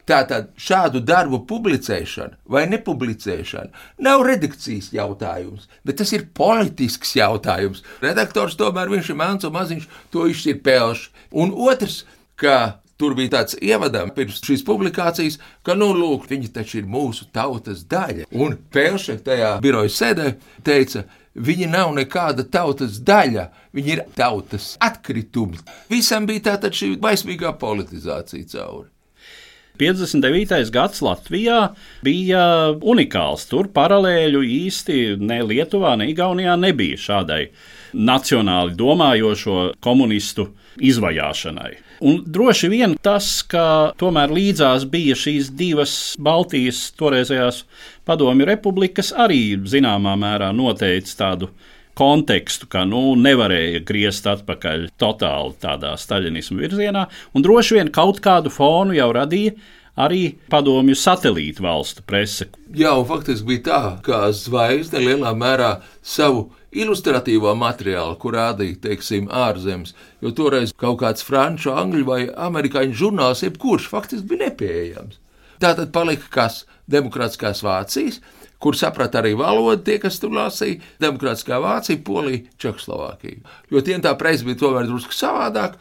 Tātad 0.09 0.47
šādu 0.57 1.03
darbu 1.05 1.43
publicēšana 1.45 2.39
vai 2.49 2.63
nepublicēšana 2.71 4.01
nav 4.01 4.23
redakcijas 4.25 4.89
jautājums, 4.95 5.67
bet 5.85 5.99
tas 6.01 6.13
ir 6.17 6.25
politisks 6.33 7.13
jautājums. 7.19 7.83
Redaktors 8.01 8.57
tomēr 8.57 8.89
viņš 8.89 9.11
ir 9.11 9.19
melns 9.19 9.45
un 9.45 9.53
maziņš, 9.53 9.89
to 10.09 10.25
izšķir 10.31 10.63
Pelšs. 10.65 11.11
Un 11.37 11.53
otrs, 11.53 12.01
ka 12.39 12.79
Tur 12.99 13.13
bija 13.15 13.31
tāds 13.37 13.55
ievadams 13.63 14.11
pirms 14.11 14.41
šīs 14.43 14.65
publikācijas, 14.67 15.37
ka, 15.63 15.71
nu, 15.79 15.93
lūk, 15.95 16.25
viņi 16.27 16.49
taču 16.51 16.81
ir 16.81 16.89
mūsu 16.91 17.29
tautas 17.31 17.85
daļa. 17.87 18.25
Un 18.35 18.57
Pelša 18.75 19.15
tajā 19.23 19.53
biroja 19.63 19.93
sēdē 19.95 20.33
teica, 20.67 21.05
Viņi 21.37 21.67
nav 21.69 21.91
nekāda 21.93 22.43
tautas 22.49 22.97
daļa, 23.05 23.49
viņi 23.75 23.91
ir 23.93 24.05
tautas 24.17 24.73
atkritumi. 24.81 25.59
Visam 25.91 26.25
bija 26.29 26.49
tāda 26.51 26.71
šī 26.73 26.95
baismīgā 27.01 27.53
politizācija 27.61 28.49
cauri. 28.55 28.89
59. 29.79 30.71
gads 30.75 30.99
Latvijā 31.05 31.59
bija 32.03 32.41
unikāls. 32.75 33.45
Tur 33.47 33.69
paralēļu 33.71 34.41
īsti 34.43 34.97
ne 35.23 35.39
Lietuvā, 35.47 35.93
ne 36.01 36.09
Igaunijā 36.11 36.57
nebija 36.59 36.99
šādai 36.99 37.45
nacionāli 37.95 38.75
domājošo 38.75 39.61
komunistu 39.79 40.49
izvajāšanai. 40.83 41.77
Un 41.99 42.21
droši 42.25 42.69
vien 42.71 42.93
tas, 43.03 43.41
ka 43.43 43.91
tomēr 43.99 44.31
līdzās 44.31 44.85
bija 44.89 45.17
šīs 45.19 45.49
divas 45.59 45.93
Baltijas 46.19 46.89
toreizējās 46.99 47.63
padomju 48.07 48.47
republikas, 48.47 49.11
arī 49.11 49.59
zināmā 49.67 50.15
mērā 50.19 50.53
noteica 50.55 51.17
tādu 51.23 51.51
kontekstu, 51.99 52.69
ka 52.71 52.85
nu, 52.87 53.17
nevarēja 53.19 53.81
griezt 53.87 54.27
atpakaļ 54.31 54.87
totāli 55.01 55.57
tādā 55.59 55.97
staļinismu 55.99 56.61
virzienā, 56.61 57.09
un 57.35 57.43
droši 57.43 57.79
vien 57.79 57.91
kaut 57.91 58.21
kādu 58.23 58.53
fonu 58.53 58.95
jau 58.95 59.09
radīja 59.15 59.57
arī 59.99 60.21
padomju 60.51 60.95
satelītu 60.95 61.65
valstu 61.65 62.05
prese. 62.07 62.47
Jā, 62.71 62.93
un 62.95 63.07
faktiski 63.09 63.49
bija 63.49 63.65
tā, 63.65 63.81
ka 64.05 64.29
zvaigzne 64.35 65.03
lielā 65.03 65.33
mērā 65.35 65.73
savu 65.99 66.47
ilustratīvo 66.71 67.53
materiālu, 67.57 68.17
kur 68.21 68.37
rādīja, 68.37 68.79
teiksim, 68.87 69.29
ārzemes, 69.33 69.95
jo 70.21 70.33
toreiz 70.35 70.73
kaut 70.77 70.99
kāds 71.01 71.25
franču, 71.25 71.73
angļu 71.73 72.05
vai 72.07 72.21
amerikāņu 72.49 72.99
žurnāls, 73.03 73.43
jebkurš 73.45 73.89
faktiski 73.91 74.29
bija 74.29 74.49
nepieejams. 74.49 75.19
Tā 75.59 75.73
tad 75.75 75.89
palika 75.91 76.29
kas 76.31 76.63
demokrātiskās 76.89 77.63
Vācijas, 77.65 78.21
kur 78.59 78.75
saprata 78.75 79.21
arī 79.21 79.33
valodu, 79.39 79.81
tie, 79.87 79.97
kas 80.01 80.19
tur 80.19 80.33
lasīja, 80.35 80.79
Demokrātiskā 81.01 81.59
Vācija, 81.63 81.99
Polija, 82.05 82.43
Čehoslovākija. 82.59 83.43
Jo 83.71 83.83
tiem 83.85 84.03
tā 84.03 84.13
presa 84.19 84.47
bija 84.47 84.59
tomēr 84.63 84.87
drusku 84.89 85.15
savādāk, 85.15 85.77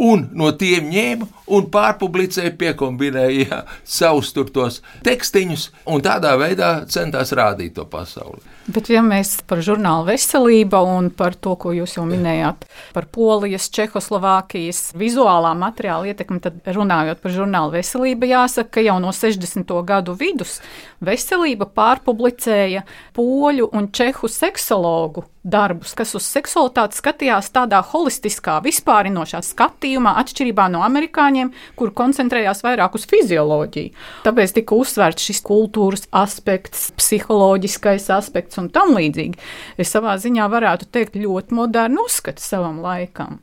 un 0.00 0.28
no 0.38 0.52
tiem 0.56 0.88
ņēma 0.92 1.26
un 1.56 1.66
pārpublicēja, 1.74 2.54
piekombinēja 2.60 3.64
savus 3.84 4.32
tur 4.36 4.50
tos 4.54 4.80
tekstiņus, 5.06 5.68
un 5.90 6.06
tādā 6.06 6.36
veidā 6.40 6.72
centās 6.90 7.34
rādīt 7.36 7.74
to 7.76 7.86
pasauli. 7.90 8.40
Bet, 8.68 8.90
ja 8.92 9.00
mēs 9.02 9.38
par 9.48 9.62
žurnālu 9.64 10.04
veselība 10.10 10.82
un 10.84 11.08
par 11.16 11.32
to, 11.32 11.54
ko 11.58 11.72
jūs 11.72 11.96
jau 11.96 12.04
minējāt, 12.06 12.66
par 12.92 13.06
Polijas, 13.10 13.70
Čehoslovākijas 13.72 14.90
vizuālā 15.00 15.54
materiāla 15.58 16.12
ietekmi, 16.12 16.42
tad 16.44 16.60
runājot 16.68 17.22
par 17.22 17.34
žurnālu 17.34 17.74
veselību, 17.78 18.28
jāsaka, 18.30 18.76
ka 18.76 18.84
jau 18.84 18.98
no 19.02 19.14
60. 19.16 19.72
gadu 19.88 20.14
vidus 20.20 20.58
veselība 21.00 21.66
pārpublicēja 21.72 22.84
poļu 23.16 23.70
un 23.72 23.88
čehu 23.96 24.28
seksologu 24.28 25.24
darbus, 25.40 25.94
kas 25.96 26.12
uz 26.18 26.26
seksualitāti 26.28 26.98
skatījās 27.00 27.48
tādā 27.54 27.80
holistiskā, 27.92 28.58
vispārinošā 28.64 29.40
skatījumā, 29.44 30.12
atšķirībā 30.20 30.66
no 30.72 30.82
amerikāņiem, 30.84 31.52
kur 31.80 31.94
koncentrējās 31.96 32.60
vairāk 32.66 32.98
uz 32.98 33.06
fizioloģiju. 33.08 33.94
Tāpēc 34.26 34.54
tika 34.58 34.76
uzsvērts 34.76 35.30
šis 35.30 35.40
kultūras 35.46 36.04
aspekts, 36.12 36.90
psiholoģiskais 37.00 38.10
aspekts 38.12 38.49
un 38.58 38.70
tam 38.74 38.96
līdzīgi. 38.96 39.38
Es 39.80 39.92
savā 39.94 40.16
ziņā 40.20 40.48
varētu 40.50 40.90
teikt 40.90 41.20
ļoti 41.20 41.54
modernu 41.54 42.08
uzskatu 42.08 42.42
savam 42.42 42.80
laikam. 42.84 43.38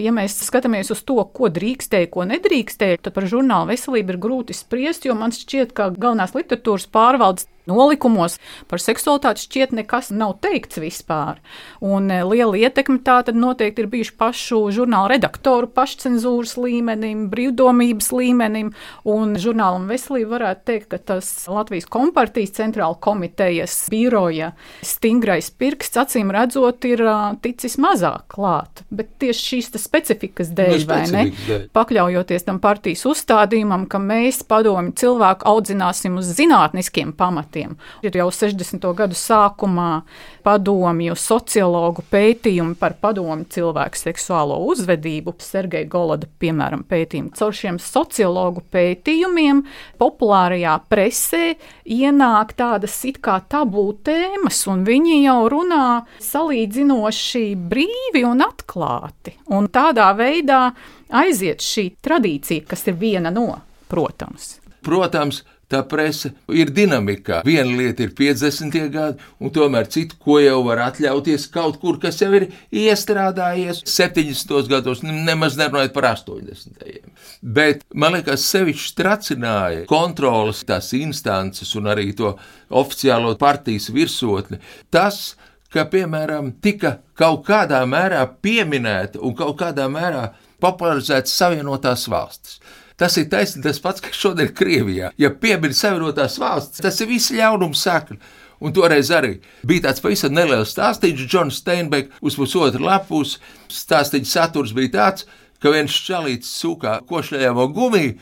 Ja 0.00 0.12
mēs 0.12 0.36
skatāmies 0.44 0.90
uz 0.92 1.02
to, 1.08 1.16
ko 1.36 1.48
drīkstēja, 1.52 2.08
ko 2.12 2.24
nedrīkstēja, 2.28 3.00
tad 3.04 3.16
par 3.16 3.26
žurnālu 3.28 3.70
veselību 3.72 4.14
ir 4.14 4.20
grūti 4.20 4.56
spriest, 4.56 5.04
jo 5.08 5.16
man 5.16 5.32
šķiet, 5.32 5.72
ka 5.76 5.90
galvenās 5.96 6.36
literatūras 6.36 6.88
pārvaldes 6.92 7.48
nolikumos 7.70 8.38
par 8.70 8.82
seksualitāti 8.82 9.46
šķiet 9.46 9.74
nekas 9.76 10.10
nav 10.14 10.36
teikts 10.44 10.78
vispār. 10.80 11.40
Un 11.84 12.10
e, 12.12 12.20
liela 12.26 12.56
ietekme 12.58 13.00
tā 13.04 13.18
tad 13.26 13.38
noteikti 13.38 13.84
ir 13.84 13.90
bijuši 13.92 14.14
pašu 14.18 14.60
žurnāla 14.74 15.14
redaktoru 15.16 15.68
pašcensūras 15.74 16.56
līmenim, 16.60 17.26
brīvdomības 17.32 18.10
līmenim, 18.14 18.72
un 19.08 19.36
žurnālam 19.40 19.88
veselība 19.90 20.36
varētu 20.36 20.66
teikt, 20.70 20.88
ka 20.94 21.00
tas 21.12 21.30
Latvijas 21.50 21.88
kompartijas 21.90 22.54
centrāla 22.56 22.98
komitejas 23.02 23.74
biroja 23.92 24.52
stingrais 24.86 25.50
pirksts, 25.50 25.98
acīm 26.00 26.32
redzot, 26.34 26.84
ir 26.86 27.02
ticis 27.42 27.78
mazāk 27.82 28.26
klāt. 28.36 28.84
Bet 28.90 29.16
tieši 29.22 29.46
šīs 29.50 29.72
specifikas 29.82 30.52
dēļ, 30.56 30.78
vai 30.88 31.02
ne? 31.10 31.24
Dēļ. 31.46 31.66
Pakļaujoties 31.76 32.46
tam 32.46 32.60
partijas 32.62 33.04
uzstādījumam, 33.08 33.86
ka 33.90 34.00
mēs 34.02 34.42
padomju 34.46 34.94
cilvēku 35.00 35.46
audzināsim 35.50 36.18
uz 36.20 36.30
zinātniskiem 36.36 37.12
pamatiem 37.16 37.55
faktiem. 37.56 37.76
Ir 38.02 38.16
jau 38.16 38.30
60. 38.30 38.94
gadu 38.94 39.14
sākumā 39.14 40.02
padomju 40.44 41.16
sociologu 41.16 42.02
pētījumi 42.10 42.76
par 42.78 42.96
padomju 43.00 43.46
cilvēku 43.50 43.96
seksuālo 43.96 44.58
uzvedību. 44.70 45.34
Sergeja 45.38 45.86
Golada, 45.88 46.26
piemēram, 46.40 46.84
pētījumi. 46.84 47.32
Caur 47.36 47.54
šiem 47.54 47.78
sociologu 47.78 48.62
pētījumiem 48.72 49.64
populārajā 49.98 50.76
presē 50.88 51.56
ienāk 51.84 52.54
tādas 52.56 52.98
it 53.04 53.20
kā 53.22 53.40
tabū 53.48 53.86
tēmas, 54.04 54.66
un 54.68 54.84
viņi 54.84 55.22
jau 55.24 55.48
runā 55.48 56.04
salīdzinoši 56.20 57.56
brīvi 57.56 58.24
un 58.26 58.44
atklāti. 58.44 59.36
Un 59.48 59.68
tādā 59.68 60.12
veidā 60.16 60.70
aiziet 61.10 61.62
šī 61.62 61.90
tradīcija, 62.02 62.66
kas 62.68 62.86
ir 62.90 62.98
viena 63.00 63.32
no, 63.34 63.52
protams. 63.88 64.56
Protams, 64.86 65.40
tā 65.70 65.82
presa 65.88 66.30
ir 66.54 66.70
dinamikā. 66.74 67.40
Viena 67.46 67.70
lieta 67.78 68.04
ir 68.06 68.12
50. 68.16 68.76
gadi, 68.92 69.28
un 69.42 69.52
tomēr 69.54 69.88
citu, 69.90 70.18
ko 70.22 70.38
jau 70.42 70.60
var 70.66 70.84
atļauties 70.86 71.48
kaut 71.54 71.80
kur, 71.82 71.98
kas 72.02 72.20
jau 72.22 72.30
ir 72.38 72.48
iestrādājies 72.70 73.82
70. 73.90 74.70
gados, 74.70 75.02
nemaz 75.02 75.58
nerunājot 75.58 75.94
par 75.96 76.10
80. 76.12 77.10
Bet 77.42 77.82
man 77.94 78.16
liekas, 78.16 78.46
sevišķi 78.52 78.94
tracināja 78.98 79.84
kontrolas 79.90 80.62
tās 80.66 80.92
instances 80.96 81.74
un 81.78 81.90
arī 81.92 82.12
to 82.16 82.36
oficiālo 82.70 83.34
partijas 83.40 83.90
virsotni. 83.94 84.60
Tas, 84.90 85.34
ka, 85.72 85.86
piemēram, 85.90 86.54
tika 86.62 87.00
kaut 87.18 87.44
kādā 87.48 87.82
mērā 87.88 88.22
pieminēta 88.42 89.20
un 89.22 89.34
kaut 89.36 89.58
kādā 89.60 89.88
mērā 89.90 90.28
popularizēta 90.62 91.28
Savienotās 91.30 92.06
valstis. 92.08 92.60
Tas 92.96 93.18
ir 93.20 93.28
taisnība 93.32 93.68
tas 93.68 93.80
pats, 93.84 94.00
kas 94.04 94.16
šodien 94.16 94.52
Krievijā. 94.56 95.12
Ja 95.20 95.30
piemin 95.30 95.74
Savienotās 95.76 96.38
valsts, 96.40 96.80
tas 96.80 97.00
ir 97.04 97.10
viss 97.10 97.34
ļaunums 97.34 97.82
sakna. 97.84 98.20
Un 98.64 98.72
toreiz 98.72 99.10
arī 99.12 99.34
bija 99.68 99.90
tāds 99.90 100.00
pavisam 100.00 100.32
neliels 100.32 100.72
stāstījums, 100.72 101.26
Džons 101.28 101.58
Steinbecks 101.60 102.22
uz 102.24 102.38
pusotru 102.40 102.86
lapus. 102.86 103.36
Stāstījuma 103.68 104.30
saturs 104.30 104.72
bija 104.76 104.94
tāds, 104.94 105.26
ka 105.60 105.74
viens 105.74 105.92
čalīts 106.06 106.54
sūkā 106.62 107.02
košļājamo 107.08 107.68
gumiju, 107.76 108.16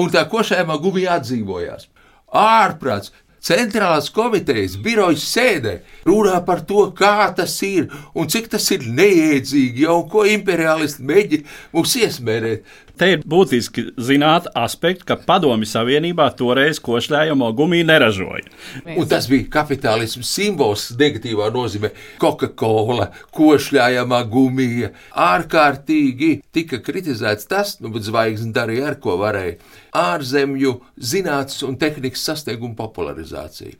un 0.00 0.08
tā 0.12 0.24
košļājamā 0.32 0.78
gumija 0.80 1.18
atdzīvojās. 1.18 1.90
Ārprāts, 2.34 3.12
centrālās 3.44 4.08
komitejas 4.12 4.78
birojas 4.80 5.24
sēdē 5.28 5.74
runā 6.08 6.38
par 6.46 6.62
to, 6.64 6.86
kā 6.96 7.28
tas 7.36 7.56
ir 7.66 7.90
un 8.16 8.30
cik 8.32 8.48
tas 8.54 8.70
ir 8.72 8.86
neiedzīgi, 8.88 9.84
jau 9.84 10.00
ko 10.08 10.24
imperialisti 10.28 11.04
mēģina 11.04 11.56
mums 11.76 11.96
iesmērēt. 12.00 12.64
Te 12.94 13.08
ir 13.10 13.24
būtiski 13.26 13.88
zināt 13.98 14.44
aspektu, 14.54 15.02
ka 15.08 15.16
Padomju 15.18 15.66
Savienībā 15.66 16.28
toreiz 16.38 16.78
košļājamo 16.84 17.48
gumiju 17.58 17.88
neražoja. 17.88 18.46
Un 18.94 19.08
tas 19.10 19.26
bija 19.30 19.48
kapitālisma 19.56 20.22
simbols 20.28 20.86
negatīvā 21.00 21.48
nozīmē. 21.54 21.90
Coca-Cola, 22.22 23.08
košļājamā 23.34 24.22
gumija. 24.30 24.92
Ārkārtīgi 25.26 26.36
tika 26.54 26.78
kritizēts 26.86 27.50
tas, 27.50 27.80
nu, 27.82 27.90
bet 27.94 28.06
zvaigznes 28.06 28.54
darīja 28.54 28.92
ar 28.92 29.00
ko 29.02 29.18
varēja. 29.18 29.58
Ārzemju 29.98 30.78
zinātnes 30.94 31.66
un 31.66 31.74
tehnikas 31.82 32.22
sasniegumu 32.30 32.78
popularizācija. 32.78 33.74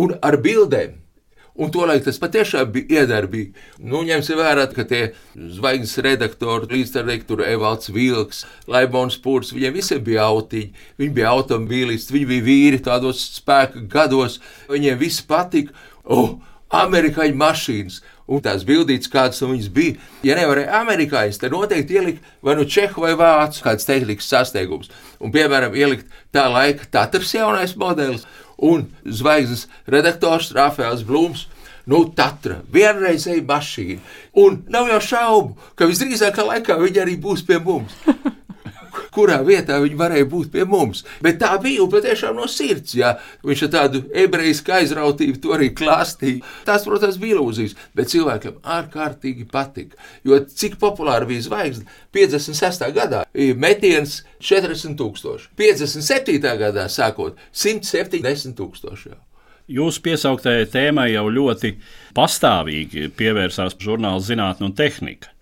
Un 0.00 0.16
ar 0.24 0.40
bildēm 0.40 0.96
Un 1.56 1.70
tolaik 1.72 2.04
tas 2.04 2.18
patiešām 2.20 2.68
bija 2.72 3.02
iedarbīgi. 3.02 3.54
Nu, 3.88 4.02
ņemsim 4.04 4.36
vērā, 4.36 4.66
ka 4.76 4.84
tie 4.88 5.02
zvaigznes 5.34 5.96
redaktori, 6.04 6.68
līdzstrādnieki, 6.74 7.38
Evalds 7.48 7.88
Vilks, 7.94 8.42
Laimons 8.68 9.16
Pūrs, 9.24 9.54
viņiem 9.56 9.78
visiem 9.78 10.02
bija 10.04 10.26
autiņi. 10.28 10.84
Viņi 11.00 11.16
bija 11.16 11.32
automobīlisti, 11.32 12.12
viņi 12.12 12.28
bija 12.34 12.46
vīri 12.50 12.82
tādos 12.84 13.24
spēka 13.38 13.86
gados, 13.88 14.36
viņiem 14.68 15.00
viss 15.00 15.24
patika. 15.24 15.72
Oh, 16.04 16.36
amerikāņu 16.76 17.40
mašīnas. 17.40 18.02
Un 18.26 18.40
tās 18.42 18.64
bildītas, 18.66 19.10
kādas 19.10 19.38
no 19.42 19.52
viņas 19.52 19.68
bija, 19.70 20.00
ja 20.26 20.34
nevarēja 20.34 20.80
amerikāņus, 20.80 21.38
tad 21.38 21.52
noteikti 21.54 21.94
ielikt 21.94 22.24
vai 22.42 22.56
nu 22.58 22.64
čehu 22.66 23.04
vai 23.04 23.12
vācu 23.18 23.62
kāds 23.62 23.86
tehnikas 23.86 24.26
sasniegums. 24.32 24.90
Un, 25.22 25.30
piemēram, 25.34 25.76
ielikt 25.78 26.10
tā 26.34 26.48
laika 26.50 26.88
Tatars 26.90 27.36
jaunais 27.36 27.76
modelis 27.78 28.26
un 28.58 28.86
zvaigznes 29.04 29.66
redaktors 29.90 30.52
Rafaels 30.56 31.04
Blūms. 31.06 31.46
Nu, 31.86 32.00
Tatra, 32.18 32.58
vienreizēja 32.74 33.44
mašīna. 33.46 34.00
Un 34.42 34.64
nav 34.74 34.88
jau 34.90 34.98
šaubu, 35.12 35.54
ka 35.78 35.86
visdrīzākā 35.86 36.42
laikā 36.48 36.80
viņi 36.80 37.02
arī 37.04 37.14
būs 37.22 37.44
pie 37.46 37.60
mums. 37.62 37.94
Kurā 39.16 39.40
vietā 39.46 39.78
viņi 39.82 39.98
varēja 39.98 40.28
būt 40.30 40.52
pie 40.52 40.66
mums. 40.68 41.04
Bet 41.24 41.40
tā 41.40 41.54
bija 41.62 41.86
patiešām 41.90 42.36
no 42.38 42.48
sirds. 42.50 42.94
Jā. 42.98 43.14
Viņš 43.46 43.66
ar 43.66 43.72
tādu 43.76 44.02
ebrejiski 44.24 44.74
aizrautību 44.80 45.42
to 45.42 45.54
arī 45.56 45.70
klāstīja. 45.76 46.44
Tās, 46.68 46.86
protams, 46.86 47.18
bija 47.22 47.38
ilūzijas, 47.38 47.76
bet 47.96 48.12
cilvēkam 48.12 48.58
ārkārtīgi 48.76 49.48
patika. 49.52 49.98
Jo 50.26 50.40
cik 50.46 50.78
populāra 50.82 51.28
bija 51.28 51.46
zvaigzne 51.46 51.86
56. 52.16 52.88
gadā, 52.96 53.24
metiens 53.56 54.22
40,000, 54.40 55.48
57. 55.58 56.58
gadā 56.60 56.88
sākot 56.92 57.38
170,000. 57.52 59.16
Jūsu 59.66 60.02
piesauktajai 60.04 60.66
tēmai 60.70 61.08
jau 61.10 61.24
ļoti 61.26 61.72
pastāvīgi 62.14 63.08
pievērsās 63.18 63.74
žurnāla 63.82 64.22
zinātne 64.22 64.68
un 64.68 64.76
tehnika 64.78 65.32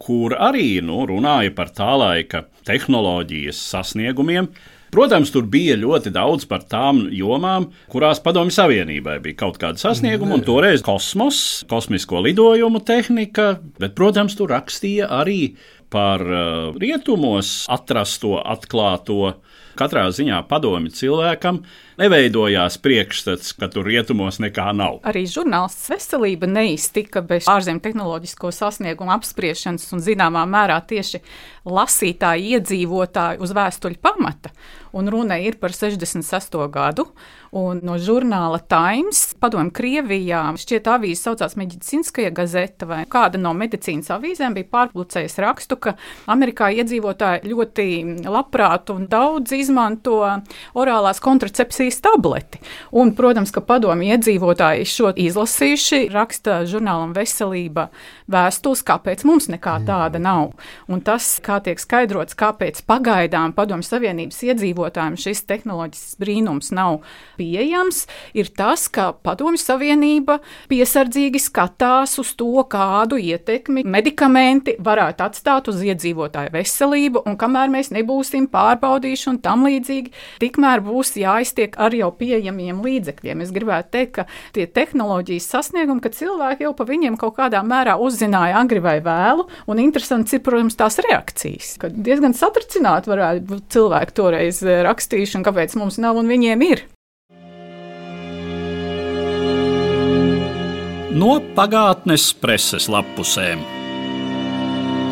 kur 0.00 0.34
arī 0.38 0.80
nu, 0.84 1.02
runāja 1.08 1.52
par 1.54 1.72
tā 1.76 1.92
laika 2.00 2.46
tehnoloģijas 2.68 3.60
sasniegumiem, 3.74 4.50
Protams, 4.90 5.30
tur 5.30 5.44
bija 5.46 5.76
ļoti 5.78 6.10
daudz 6.10 6.48
par 6.50 6.64
tām 6.66 7.04
jomām, 7.14 7.68
kurās 7.92 8.18
Padomju 8.24 8.50
Savienībai 8.56 9.20
bija 9.22 9.38
kaut 9.44 9.60
kāda 9.62 9.78
sasnieguma, 9.78 10.34
un 10.34 10.42
toreiz 10.42 10.82
kosmos, 10.82 11.62
kosmisko 11.70 12.24
lidojumu 12.26 12.82
tehnika, 12.82 13.52
bet, 13.78 13.94
protams, 13.98 14.34
tur 14.38 14.50
rakstīja 14.50 15.06
arī 15.20 15.52
par 15.94 16.24
uh, 16.26 16.74
rietumos 16.74 17.68
atrasto, 17.70 18.40
atklāto. 18.42 19.36
Katrā 19.78 20.06
ziņā 20.14 20.40
padomi 20.50 20.90
cilvēkam 20.94 21.60
neveidojās 22.00 22.78
priekšstats, 22.82 23.52
ka 23.58 23.68
tur 23.72 23.86
rietumos 23.88 24.40
nekā 24.42 24.70
nav. 24.76 25.00
Arī 25.08 25.26
žurnālists 25.30 25.90
veselība 25.92 26.48
neiztika 26.50 27.22
bez 27.24 27.48
ārzemju 27.50 27.84
tehnoloģisko 27.84 28.52
sasniegumu 28.56 29.14
apspriešanas 29.14 29.86
un 29.94 30.04
zināmā 30.04 30.46
mērā 30.48 30.80
tieši 30.90 31.22
lasītāju 31.68 32.56
iedzīvotāju 32.56 33.44
uz 33.44 33.54
vēstuļu 33.56 34.00
pamata. 34.02 34.52
Un 34.92 35.06
runa 35.08 35.38
ir 35.38 35.54
par 35.60 35.70
66. 35.70 36.56
gadu, 36.72 37.04
no 37.52 37.94
žurnāla 37.98 38.58
Times, 38.70 39.34
padomju 39.38 39.70
Krievijā, 39.74 40.42
šķiet 40.58 40.88
avīze 40.90 41.28
saucās 41.28 41.54
Medicīniskajā 41.58 42.30
gazeta 42.34 42.86
vai 42.90 43.04
kāda 43.10 43.38
no 43.38 43.52
medicīnas 43.54 44.10
avīzēm 44.14 44.54
bija 44.54 44.68
pārpublicējusi 44.70 45.44
rakstu, 45.44 45.78
ka 45.78 45.94
Amerikā 46.30 46.72
iedzīvotāji 46.78 47.50
ļoti 47.50 47.86
labprāt 48.26 48.90
un 48.94 49.06
daudz 49.10 49.54
izmanto 49.54 50.18
orālās 50.78 51.22
kontracepcijas 51.22 52.00
tableti. 52.02 52.62
Un, 52.90 53.14
protams, 53.18 53.54
ka 53.54 53.62
padomju 53.66 54.10
iedzīvotāji 54.14 54.90
šo 54.90 55.12
izlasījuši, 55.14 56.08
raksta 56.14 56.64
žurnālam 56.70 57.14
Veselība 57.14 57.88
vēstules, 58.30 58.82
kāpēc 58.86 59.26
mums 59.26 59.50
nekā 59.50 59.80
tāda 59.86 60.22
nav. 60.22 60.54
Un 60.90 61.02
tas, 61.06 61.36
kā 61.50 61.60
tiek 61.66 61.82
skaidrots, 61.82 62.38
kāpēc 62.38 62.84
pagaidām 62.86 63.58
padomju 63.58 63.90
Savienības 63.90 64.38
iedzīvotāji 64.46 64.70
iedzīvotājiem 64.70 65.16
šis 65.18 65.42
tehnoloģisks 65.48 66.18
brīnums 66.20 66.70
nav 66.74 67.00
pieejams, 67.38 68.06
ir 68.34 68.50
tas, 68.56 68.88
ka 68.88 69.12
Padomju 69.24 69.60
Savienība 69.60 70.40
piesardzīgi 70.70 71.40
skatās 71.40 72.18
uz 72.20 72.34
to, 72.38 72.62
kādu 72.70 73.18
ietekmi 73.18 73.84
medikamenti 73.84 74.76
varētu 74.78 75.24
atstāt 75.24 75.68
uz 75.68 75.80
iedzīvotāju 75.82 76.52
veselību, 76.54 77.24
un 77.26 77.36
kamēr 77.40 77.70
mēs 77.72 77.92
nebūsim 77.94 78.48
pārbaudījuši 78.52 79.30
un 79.30 79.40
tam 79.40 79.66
līdzīgi, 79.66 80.12
tikmēr 80.40 80.84
būs 80.84 81.16
jāiztiek 81.20 81.76
ar 81.78 81.94
jau 81.94 82.10
pieejamiem 82.12 82.82
līdzekļiem. 82.84 83.44
Es 83.44 83.54
gribētu 83.54 83.90
teikt, 83.96 84.12
ka 84.20 84.26
tie 84.54 84.66
tehnoloģijas 84.66 85.48
sasniegumi, 85.50 86.02
ka 86.04 86.12
cilvēki 86.14 86.66
jau 86.66 86.74
pa 86.76 86.86
viņiem 86.88 87.18
kaut 87.20 87.36
kādā 87.38 87.62
mērā 87.66 87.96
uzzināja 88.00 88.60
agri 88.60 88.82
vai 88.82 88.98
vēlu, 89.04 89.46
un 89.70 89.82
interesants 89.82 90.34
ir, 90.36 90.42
protams, 90.44 90.78
tās 90.78 91.00
reakcijas. 91.04 91.39
Kad 91.80 91.98
diezgan 92.06 92.36
satricināti 92.36 93.10
varētu 93.12 93.46
būt 93.48 93.68
cilvēki 93.74 94.16
toreiz 94.16 94.62
rakstījuši 94.62 95.40
un 95.40 95.46
kāpēc 95.46 95.76
mums 95.80 96.00
nav 96.02 96.20
un 96.20 96.30
viņiem 96.30 96.64
ir. 96.68 96.86
No 101.10 101.40
pagātnes 101.56 102.30
preses 102.38 102.86
lapusēm. 102.88 103.80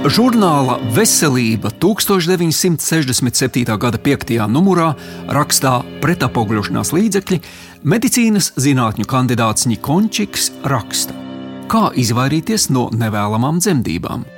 Žurnāla 0.06 0.76
Veselība 0.94 1.72
1967. 1.82 3.66
gada 3.82 3.98
5. 3.98 4.30
numurā 4.46 4.94
rakstā 5.34 5.82
pretapogļošanās 6.04 6.94
līdzekļi 6.94 7.40
medicīnas 7.82 8.52
zinātņu 8.62 9.04
kandidāts 9.10 9.66
Nikončiks 9.66 10.52
raksta, 10.70 11.18
kā 11.66 11.90
izvairīties 11.98 12.70
no 12.70 12.94
nevēlamām 12.94 13.58
dzemdībām. 13.58 14.37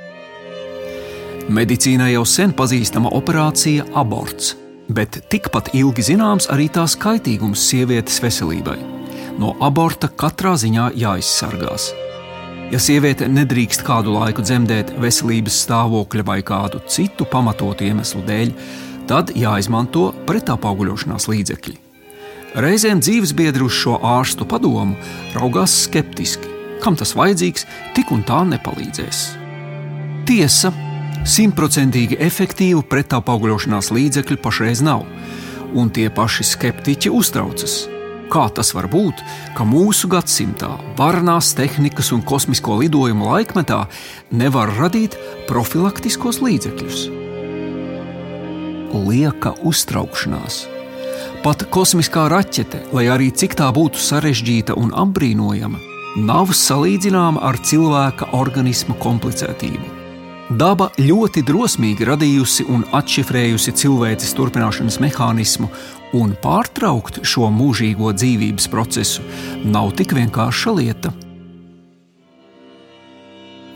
Medicīnai 1.51 2.13
jau 2.13 2.25
sen 2.27 2.55
pazīstama 2.55 3.11
operācija 3.17 3.87
aborts 3.99 4.55
bet 4.91 5.21
tikpat 5.31 5.71
ilgi 5.77 6.03
zināms 6.11 6.49
arī 6.51 6.67
tās 6.73 6.95
kaitīgums 6.99 7.63
sievietes 7.69 8.19
veselībai. 8.23 8.77
No 9.39 9.53
aborta 9.63 10.09
katrā 10.09 10.53
ziņā 10.59 10.91
jāizsargās. 10.99 11.91
Ja 12.71 12.79
sieviete 12.79 13.27
nedrīkst 13.27 13.83
kādu 13.87 14.13
laiku 14.15 14.43
dzemdēt 14.45 14.93
veselības 15.01 15.57
stāvokļa 15.65 16.25
vai 16.27 16.39
kādu 16.47 16.79
citu 16.87 17.27
pamatotu 17.27 17.87
iemeslu 17.87 18.23
dēļ, 18.27 18.53
tad 19.09 19.33
jāizmanto 19.35 20.11
pretāpauguļošanās 20.27 21.27
līdzekļi. 21.31 21.75
Reizēm 22.63 22.99
dzīvesbiedri 23.03 23.63
uz 23.63 23.75
šo 23.75 23.97
ārstu 24.03 24.47
padomu 24.47 24.97
raugās 25.35 25.75
skeptiski, 25.85 26.47
kam 26.83 26.97
tas 26.99 27.13
vajadzīgs, 27.15 27.67
tik 27.95 28.11
un 28.15 28.23
tā 28.27 28.41
nepalīdzēs. 28.47 29.21
Tiesa, 30.27 30.71
Simtprocentīgi 31.21 32.17
efektīvu 32.17 32.81
pretāpauguļošanās 32.89 33.91
līdzekļu 33.93 34.39
pašreiz 34.41 34.79
nav, 34.81 35.03
un 35.77 35.91
tie 35.93 36.07
paši 36.09 36.47
skeptiķi 36.49 37.11
uztraucas. 37.13 37.75
Kā 38.31 38.47
tas 38.55 38.71
var 38.73 38.87
būt, 38.89 39.21
ka 39.53 39.67
mūsu 39.67 40.09
gadsimtā, 40.09 40.71
varanās 40.97 41.51
tehnikas 41.53 42.09
un 42.15 42.23
kosmisko 42.25 42.79
lidojumu 42.79 43.29
laikmetā 43.35 43.83
nevar 44.33 44.73
radīt 44.79 45.19
profilaktiskos 45.51 46.41
līdzekļus? 46.41 47.05
Lieka 48.97 49.53
uztraukšanās. 49.61 50.63
Pat 51.45 51.69
kosmiskā 51.69 52.25
raķete, 52.33 52.87
lai 52.97 53.05
arī 53.13 53.29
cik 53.29 53.59
tā 53.61 53.69
būtu 53.75 54.01
sarežģīta 54.01 54.73
un 54.73 54.89
apbrīnojama, 55.05 55.85
nav 56.25 56.57
salīdzināma 56.57 57.45
ar 57.45 57.61
cilvēka 57.61 58.33
organisma 58.41 58.97
komplicētību. 58.97 60.00
Daba 60.51 60.89
ļoti 60.99 61.45
drosmīgi 61.47 62.03
radījusi 62.09 62.65
un 62.67 62.81
atšifrējusi 62.97 63.71
cilvēces 63.81 64.33
turpināšanas 64.35 64.97
mehānismu, 64.99 65.69
un 66.19 66.33
pārtraukt 66.43 67.21
šo 67.23 67.47
mūžīgo 67.55 68.11
dzīvības 68.17 68.67
procesu 68.73 69.23
nav 69.63 69.93
tik 69.95 70.11
vienkārša 70.17 70.73
lieta. 70.75 71.13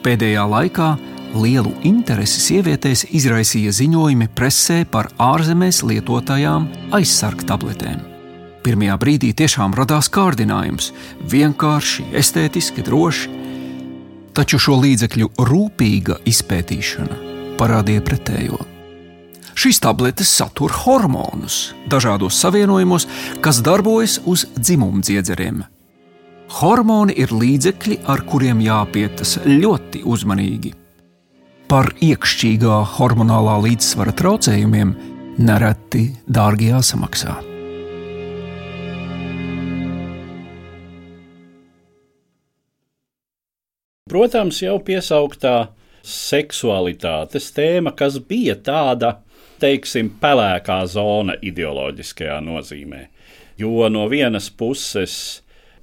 Pēdējā 0.04 0.44
laikā 0.52 0.90
lielu 1.40 1.72
interesi 1.88 2.44
sievietēs 2.44 3.06
izraisīja 3.16 3.72
ziņojumi 3.80 4.28
presē 4.36 4.82
par 4.92 5.08
ārzemēs 5.16 5.80
lietotajām 5.88 6.68
aizsargtabletēm. 7.00 8.04
Pirmajā 8.68 9.00
brīdī 9.00 9.32
tiešām 9.32 9.80
radās 9.80 10.12
kārdinājums- 10.12 10.92
vienkārši, 11.36 12.10
estētiski, 12.20 12.84
droši 12.84 13.45
taču 14.36 14.60
šo 14.62 14.78
līdzekļu 14.84 15.32
rūpīga 15.50 16.20
izpētīšana 16.28 17.20
parādīja 17.60 18.04
pretējo. 18.04 18.60
Šīs 19.56 19.80
tabletes 19.80 20.32
satur 20.36 20.74
hormonus 20.84 21.72
dažādos 21.92 22.36
savienojumos, 22.44 23.08
kas 23.42 23.62
darbojas 23.64 24.20
uz 24.28 24.44
dzimumdziedzeriem. 24.60 25.64
Hormoni 26.60 27.16
ir 27.18 27.32
līdzekļi, 27.32 28.02
ar 28.12 28.22
kuriem 28.28 28.60
jāpietas 28.62 29.40
ļoti 29.48 30.04
uzmanīgi. 30.06 30.76
Par 31.72 31.90
iekšķīgā 32.04 32.84
hormonālā 33.00 33.58
līdzsvara 33.64 34.14
traucējumiem 34.20 34.94
nereti 35.42 36.10
dārgi 36.28 36.70
jāsamaksā. 36.76 37.55
Protams, 44.16 44.62
jau 44.64 44.78
piesauktā 44.80 45.74
seksualitātes 46.08 47.50
tēma, 47.52 47.92
kas 48.00 48.16
bija 48.24 48.54
tāda, 48.64 49.10
teiksim, 49.60 50.14
pelēkā 50.22 50.78
zona 50.88 51.34
ideoloģiskajā 51.44 52.38
nozīmē. 52.46 53.02
Jo 53.60 53.90
no 53.92 54.06
vienas 54.08 54.48
puses 54.48 55.18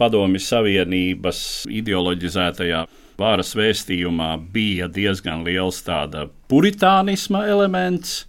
Padomju 0.00 0.40
Savienības 0.40 1.42
ideoloģizētajā 1.68 2.80
varas 3.20 3.52
vēstījumā 3.52 4.30
bija 4.56 4.88
diezgan 4.88 5.44
liels 5.44 5.82
tāda 5.84 6.24
puritānisma 6.48 7.44
elements. 7.52 8.22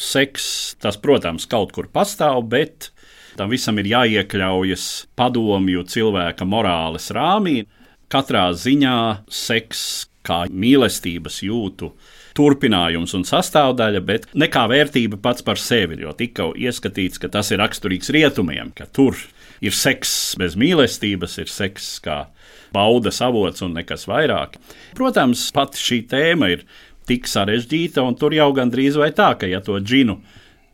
Seks, 0.00 0.48
tas, 0.80 0.96
protams, 0.96 1.44
kaut 1.44 1.76
kur 1.76 1.92
pastāv, 1.92 2.40
bet 2.56 2.88
tam 3.36 3.52
visam 3.52 3.76
ir 3.84 3.92
jāiekļaujas 3.92 4.88
padomju 5.12 5.84
cilvēka 5.92 6.48
morāles 6.48 7.12
rāmī. 7.12 7.66
Katrā 8.12 8.50
ziņā 8.52 8.96
seks 9.32 9.82
kā 10.26 10.42
mīlestības 10.52 11.38
jūtu 11.46 11.92
turpinājums 12.36 13.14
un 13.16 13.24
sastāvdaļa, 13.28 14.02
bet 14.04 14.26
ne 14.38 14.48
kā 14.52 14.66
vērtība 14.70 15.18
pats 15.22 15.44
par 15.46 15.60
sevi. 15.60 16.00
Jo 16.04 16.12
tika 16.16 16.50
ieskatīts, 16.52 17.20
ka 17.20 17.30
tas 17.32 17.52
ir 17.52 17.62
raksturīgs 17.62 18.12
rietumiem, 18.12 18.72
ka 18.76 18.84
tur 18.84 19.16
ir 19.64 19.76
seks 19.76 20.34
bez 20.40 20.56
mīlestības, 20.60 21.38
ir 21.40 21.52
seks 21.52 21.94
kā 22.04 22.24
baudas 22.72 23.20
avots 23.24 23.64
un 23.64 23.76
nekas 23.76 24.06
vairāk. 24.10 24.56
Protams, 24.96 25.48
pat 25.54 25.76
šī 25.78 26.02
tēma 26.10 26.52
ir 26.54 26.66
tik 27.08 27.28
sarežģīta, 27.28 28.04
un 28.04 28.16
tur 28.18 28.34
jau 28.36 28.50
gandrīz 28.56 28.96
vai 29.00 29.10
tā, 29.16 29.32
ka 29.38 29.48
ja 29.50 29.60
to 29.64 29.78
džinu 29.80 30.20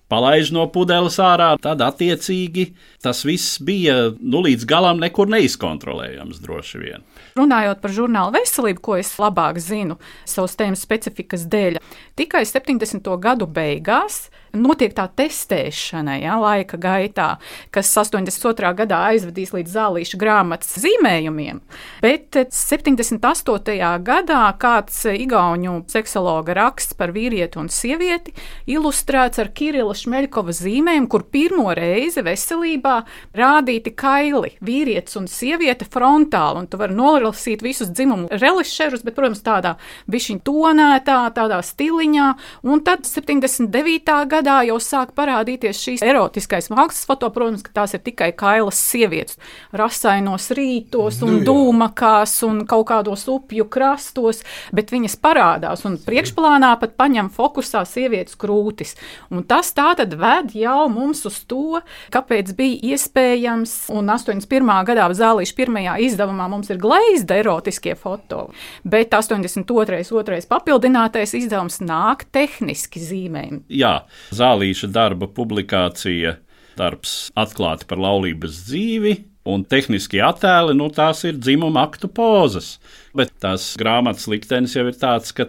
palaiž 0.08 0.52
no 0.56 0.66
pudeles 0.72 1.18
ārā, 1.22 1.52
tad 1.62 1.82
attiecīgi 1.84 2.70
tas 3.04 3.22
viss 3.28 3.58
bija 3.64 4.14
nu, 4.18 4.42
līdz 4.44 4.66
galam 4.68 5.00
nekur 5.02 5.30
neizkontrolējams 5.30 6.40
droši 6.44 6.82
vien. 6.82 7.06
Runājot 7.38 7.82
par 7.82 7.94
žurnālu 7.94 8.34
veselību, 8.38 8.82
ko 8.82 8.98
es 8.98 9.12
labāk 9.20 9.60
zinu 9.62 9.98
savas 10.28 10.56
tēmas 10.58 10.82
specifikas 10.84 11.46
dēļ, 11.50 11.78
tikai 12.18 12.44
70. 12.48 13.12
gadu 13.22 13.46
beigās 13.46 14.26
notiek 14.56 14.94
tā 14.96 15.08
testēšana 15.18 16.18
ja, 16.22 16.36
laika 16.40 16.78
gaitā, 16.80 17.28
kas 17.74 17.90
82. 17.92 18.72
gadā 18.78 19.00
aizvedīs 19.12 19.52
līdz 19.54 19.74
zālīšu 19.74 20.20
grāmatas 20.20 20.78
zīmējumiem. 20.82 21.60
Bet 22.04 22.36
78. 22.54 23.78
gadā 24.04 24.42
kāds 24.60 25.02
igauņu 25.10 25.74
seksologa 25.90 26.56
raksts 26.58 26.96
par 26.98 27.12
vīrieti 27.16 27.60
un 27.60 27.70
sievieti 27.72 28.34
ilustrēts 28.70 29.42
ar 29.42 29.52
Kirila 29.54 29.96
Šmeļkova 29.96 30.54
zīmējumu, 30.56 31.10
kur 31.12 31.26
pirmo 31.32 31.68
reizi 31.76 32.24
veselībā 32.26 32.96
rādīti 33.38 33.94
kaili 33.98 34.54
vīrietis 34.64 35.18
un 35.20 35.28
sieviete 35.30 35.86
frontāli, 35.88 36.62
un 36.62 36.70
tu 36.70 36.80
vari 36.80 36.96
nolasīt 36.96 37.62
visus 37.64 37.92
dzimumu 37.92 38.30
relišerus, 38.32 39.04
bet, 39.06 39.16
protams, 39.18 39.44
tādā 39.44 39.76
bišķiņ 40.10 40.42
tonētā, 40.46 41.20
tādā 41.36 41.60
stiliņā, 41.64 42.28
un 42.68 42.82
tad 42.86 43.06
79. 43.08 44.16
gadā 44.30 44.37
gadā 44.38 44.60
jau 44.68 44.78
sāk 44.82 45.12
parādīties 45.18 45.82
šīs 45.82 46.04
erotiskais 46.06 46.70
mākslas 46.72 47.06
foto, 47.08 47.30
protams, 47.34 47.64
ka 47.66 47.74
tās 47.80 47.94
ir 47.96 48.02
tikai 48.06 48.30
kailas 48.38 48.78
sievietes, 48.78 49.38
rasainos 49.76 50.50
rītos 50.56 51.20
un 51.26 51.38
nu, 51.38 51.42
dūmakās 51.46 52.38
un 52.46 52.62
kaut 52.68 52.88
kādos 52.90 53.26
upju 53.30 53.66
krastos, 53.72 54.44
bet 54.74 54.92
viņas 54.94 55.18
parādās 55.22 55.84
un 55.88 55.98
priekšplānā 56.04 56.74
pat 56.80 56.94
paņem 57.00 57.30
fokusā 57.34 57.84
sievietes 57.88 58.38
krūtis. 58.38 58.94
Un 59.32 59.44
tas 59.48 59.72
tā 59.76 59.90
tad 59.98 60.14
ved 60.18 60.54
jau 60.56 60.86
mums 60.92 61.24
uz 61.28 61.40
to, 61.48 61.80
kāpēc 62.14 62.54
bija 62.58 62.94
iespējams, 62.94 63.74
un 63.94 64.12
81. 64.14 64.72
gadā 64.88 65.08
zālīšu 65.18 65.56
pirmajā 65.58 65.98
izdevumā 66.06 66.48
mums 66.50 66.70
ir 66.72 66.80
gleizda 66.82 67.38
erotiskie 67.42 67.96
foto, 67.98 68.48
bet 68.84 69.14
82. 69.14 70.02
otrais 70.18 70.48
papildinātais 70.48 71.34
izdevums 71.38 71.80
nāk 71.84 72.26
tehniski 72.34 73.02
zīmējumi. 73.02 73.64
Jā, 73.80 73.94
Zālīša 74.34 74.90
darba 74.92 75.28
publikācija, 75.32 76.36
darbs 76.78 77.28
atklāti 77.38 77.88
par 77.88 78.00
laulības 78.02 78.62
dzīvi. 78.68 79.16
Un 79.48 79.62
tehniski 79.64 80.20
attēli, 80.20 80.74
nu, 80.76 80.90
tās 80.92 81.22
ir 81.24 81.38
dzimuma 81.40 81.86
aktu 81.88 82.10
pozas. 82.12 82.74
Bet 83.16 83.32
tās 83.40 83.70
grāmatas 83.80 84.26
liktenis 84.28 84.74
jau 84.76 84.84
ir 84.90 84.98
tāds, 85.00 85.32
ka 85.32 85.46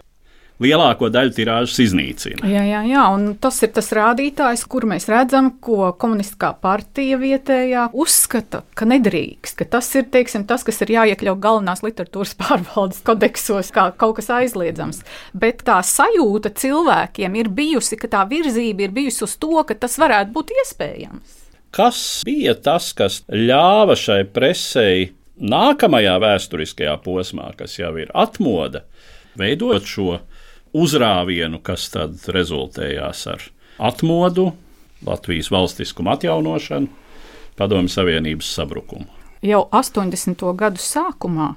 lielāko 0.60 1.08
daļu 1.12 1.32
tirāžas 1.36 1.78
iznīcina. 1.86 2.44
Jā, 2.48 2.62
jā, 2.68 2.82
jā, 2.88 3.04
un 3.14 3.34
tas 3.40 3.60
ir 3.64 3.72
tas 3.76 3.90
rādītājs, 3.96 4.64
kur 4.70 4.86
mēs 4.90 5.08
redzam, 5.10 5.52
ko 5.62 5.90
komunistiskā 6.00 6.52
partija 6.62 7.18
vietējā 7.20 7.88
uzskata, 7.96 8.62
ka 8.76 8.88
nedrīkst, 8.90 9.56
ka 9.60 9.68
tas 9.76 9.88
ir 9.98 10.08
teiksim, 10.12 10.46
tas, 10.48 10.64
kas 10.66 10.80
ir 10.84 10.94
jāiekļaut 10.96 11.42
galvenās 11.42 11.84
literatūras 11.86 12.36
pārvaldes 12.40 13.02
kodeksos, 13.06 13.72
kā 13.74 13.90
kaut 14.00 14.18
kas 14.20 14.30
aizliedzams. 14.40 15.02
Bet 15.32 15.64
tā 15.68 15.80
sajūta 15.86 16.52
cilvēkiem 16.60 17.38
ir 17.40 17.52
bijusi, 17.54 17.98
ka 18.00 18.10
tā 18.12 18.24
virzība 18.30 18.86
ir 18.86 18.96
bijusi 18.96 19.24
uz 19.26 19.36
to, 19.40 19.54
ka 19.66 19.76
tas 19.78 19.96
varētu 20.00 20.34
būt 20.36 20.52
iespējams. 20.60 21.38
Kas 21.70 21.98
bija 22.26 22.56
tas, 22.58 22.90
kas 22.98 23.20
ļāva 23.30 23.94
šai 23.94 24.24
presei 24.34 25.12
nākamajā 25.40 26.16
vēsturiskajā 26.20 26.96
posmā, 27.04 27.52
kas 27.56 27.78
jau 27.78 27.92
ir 28.00 28.10
atmoda, 28.18 28.82
veidot 29.38 29.86
šo 29.86 30.18
uzrāvienu, 30.76 31.60
kas 31.62 31.88
tad 31.94 32.18
rezultējās 32.32 33.26
ar 33.30 33.46
atmodu, 33.90 34.50
Latvijas 35.06 35.48
valstiskumu 35.50 36.12
atjaunošanu, 36.12 36.90
Padomju 37.56 37.92
Savienības 37.92 38.50
sabrukumu. 38.56 39.08
Jau 39.44 39.62
80. 39.72 40.44
gadu 40.56 40.80
sākumā 40.80 41.54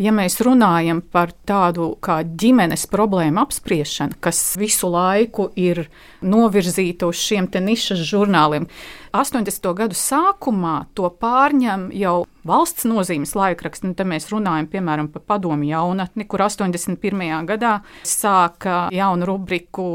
ja 0.00 0.12
mēs 0.14 0.38
runājam 0.44 1.02
par 1.12 1.32
tādu 1.48 1.92
kā 2.02 2.20
ģimenes 2.24 2.86
problēmu 2.90 3.42
apspriešanu, 3.42 4.18
kas 4.22 4.40
visu 4.60 4.90
laiku 4.92 5.50
ir 5.58 5.86
novirzīta 6.22 7.08
uz 7.10 7.20
šiem 7.20 7.48
nišas 7.52 8.02
žurnāliem, 8.08 8.68
80. 9.12 9.74
gadu 9.76 9.96
sākumā 9.96 10.86
to 10.96 11.10
pārņem 11.20 11.90
jau 11.92 12.22
valsts 12.48 12.86
nozīmes 12.88 13.34
laikraksts. 13.36 13.84
Nu, 13.84 13.92
te 13.96 14.06
mēs 14.08 14.30
runājam 14.32 14.70
piemēram 14.72 15.10
par 15.12 15.24
padomu 15.28 15.66
jaunatni, 15.68 16.24
kur 16.24 16.40
81. 16.46 17.20
gadā 17.50 17.74
sāka 18.08 18.86
jaunu 18.94 19.28
rubriku 19.28 19.88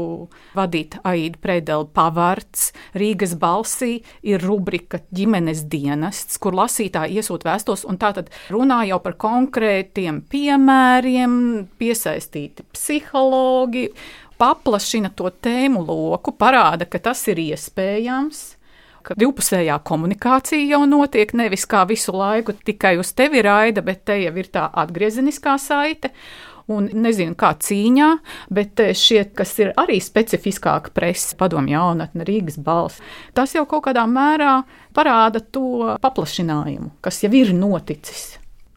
vadīt 0.54 1.00
Aida 1.02 1.40
Predela 1.42 1.88
pavarts. 1.98 2.70
Rīgas 2.94 3.34
balsī 3.40 4.04
ir 4.22 4.44
rubrika 4.46 5.02
ģimenes 5.10 5.64
dienests, 5.72 6.38
kur 6.38 6.54
lasītāji 6.54 7.18
iesūt 7.18 7.46
vēstos, 7.48 7.82
un 7.90 7.98
tā 7.98 8.12
tad 8.20 8.30
runā 8.54 8.84
jau 8.88 9.00
par 9.02 9.18
konkrētiem 9.18 10.22
piemēriem, 10.30 11.34
piesaistīti 11.80 12.68
psihologi, 12.70 13.88
paplašina 14.38 15.10
to 15.18 15.26
tēmu 15.42 15.82
loku, 15.82 16.36
parāda, 16.38 16.86
ka 16.86 17.02
tas 17.10 17.24
ir 17.32 17.42
iespējams 17.48 18.57
ka 19.08 19.16
divpusējā 19.18 19.78
komunikācija 19.88 20.74
jau 20.74 20.82
notiek, 20.88 21.32
nevis 21.36 21.64
kā 21.68 21.84
visu 21.88 22.12
laiku 22.16 22.54
tikai 22.66 22.98
uz 23.00 23.14
tevi 23.16 23.42
raida, 23.44 23.82
bet 23.84 24.04
te 24.08 24.18
jau 24.20 24.34
ir 24.36 24.52
tā 24.52 24.68
atgriezeniskā 24.82 25.56
saite. 25.62 26.12
Un 26.68 26.84
nezinu, 26.92 27.32
kā 27.32 27.54
cīņā, 27.64 28.08
bet 28.52 28.82
šie, 29.00 29.22
kas 29.32 29.54
ir 29.62 29.70
arī 29.80 30.02
specifiskāka 30.04 30.92
presa, 30.92 31.32
padomju 31.40 31.72
jaunatne, 31.72 32.26
Rīgas 32.28 32.58
balss, 32.60 33.00
tas 33.32 33.54
jau 33.56 33.62
kaut 33.70 33.86
kādā 33.86 34.02
mērā 34.04 34.58
parāda 34.92 35.40
to 35.40 35.94
paplašinājumu, 36.04 36.90
kas 37.00 37.22
jau 37.24 37.32
ir 37.40 37.54
noticis. 37.56 38.34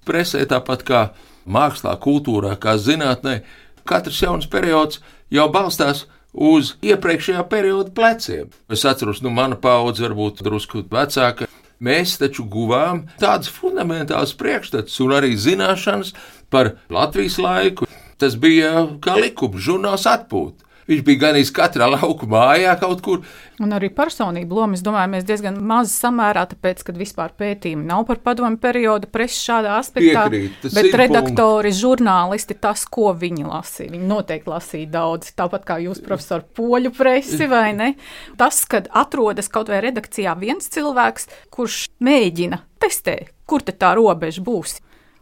Presē 0.07 0.45
tāpat 0.47 0.87
kā 0.87 1.01
mākslā, 1.43 1.97
kultūrā, 1.99 2.55
kā 2.63 2.77
zinātnē, 2.79 3.41
katrs 3.83 4.23
jauns 4.23 4.47
periods 4.47 5.03
jau 5.27 5.51
balstās 5.51 6.05
uz 6.05 6.20
uz 6.33 6.75
iepriekšējā 6.85 7.43
perioda 7.51 7.91
pleciem. 7.95 8.51
Es 8.71 8.85
atceros, 8.87 9.21
nu, 9.25 9.31
mana 9.33 9.57
paudze 9.59 10.05
varbūt 10.07 10.43
drusku 10.45 10.85
vecāka. 10.91 11.49
Mēs 11.81 12.19
taču 12.21 12.45
guvām 12.45 13.07
tādas 13.19 13.49
fundamentālas 13.49 14.35
priekšstats 14.37 14.99
un 15.01 15.15
arī 15.17 15.33
zināšanas 15.33 16.13
par 16.53 16.75
Latvijas 16.93 17.39
laiku. 17.41 17.89
Tas 18.21 18.35
bija 18.37 18.85
kā 19.01 19.15
likums, 19.17 19.63
žurnāls 19.65 20.05
atpūta. 20.05 20.70
Viņš 20.89 21.01
bija 21.05 21.21
gan 21.21 21.37
iz 21.39 21.51
katrā 21.53 21.87
lauku 21.91 22.27
mājā 22.29 22.73
kaut 22.81 23.01
kur. 23.05 23.21
Un 23.61 23.75
arī 23.77 23.91
personību 23.93 24.57
lomu, 24.57 24.77
es 24.77 24.81
domāju, 24.85 25.11
mēs 25.13 25.25
diezgan 25.27 25.59
maz 25.69 25.93
samērā, 25.93 26.47
tāpēc, 26.49 26.81
ka 26.87 26.95
vispār 26.97 27.35
pētījumi 27.37 27.85
nav 27.85 28.07
par 28.07 28.21
padomu 28.25 28.57
periodu 28.61 29.09
presi 29.11 29.37
šādā 29.43 29.75
aspektā. 29.77 30.25
Piekrīt, 30.31 30.65
bet 30.73 30.89
redaktori, 31.03 31.69
punkti. 31.69 31.81
žurnālisti, 31.83 32.57
tas, 32.63 32.87
ko 32.89 33.13
viņi 33.17 33.45
lasīja, 33.45 33.93
viņi 33.93 34.09
noteikti 34.09 34.51
lasīja 34.51 34.91
daudz, 34.97 35.33
tāpat 35.37 35.67
kā 35.67 35.77
jūs, 35.83 36.01
profesor, 36.05 36.45
poļu 36.57 36.93
presi 36.97 37.49
vai 37.51 37.69
ne. 37.77 37.91
Tas, 38.41 38.63
kad 38.69 38.89
atrodas 38.89 39.51
kaut 39.53 39.69
vai 39.69 39.83
redakcijā 39.85 40.33
viens 40.41 40.71
cilvēks, 40.73 41.29
kurš 41.53 41.85
mēģina 42.01 42.63
testēt, 42.81 43.29
kur 43.45 43.61
tā 43.61 43.93
robeža 43.97 44.41
būs. 44.41 44.79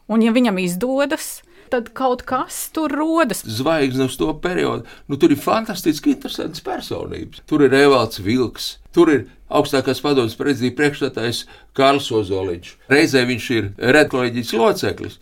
Un, 0.10 0.24
ja 0.26 0.32
viņam 0.34 0.58
izdodas, 0.64 1.42
tad 1.72 1.92
kaut 1.98 2.24
kas 2.28 2.58
tur 2.76 2.94
rodas. 2.94 3.44
Zvaigznes 3.46 4.14
uz 4.14 4.20
to 4.20 4.30
periodu. 4.44 4.86
Nu, 5.08 5.18
tur 5.22 5.34
ir 5.34 5.42
fantastiski 5.42 6.14
interesants 6.16 6.64
personības. 6.66 7.44
Tur 7.50 7.66
ir 7.66 7.76
Evalds 7.78 8.22
Vilks, 8.26 8.72
tur 8.96 9.12
ir 9.14 9.28
augstākās 9.50 10.02
padomus 10.04 10.38
prezidija 10.40 10.78
priekšstādājs 10.78 11.46
Kārls 11.78 12.10
Ozoliņš. 12.14 12.74
Reizē 12.92 13.26
viņš 13.30 13.52
ir 13.58 13.72
redkolēģijas 13.98 14.56
loceklis. 14.60 15.20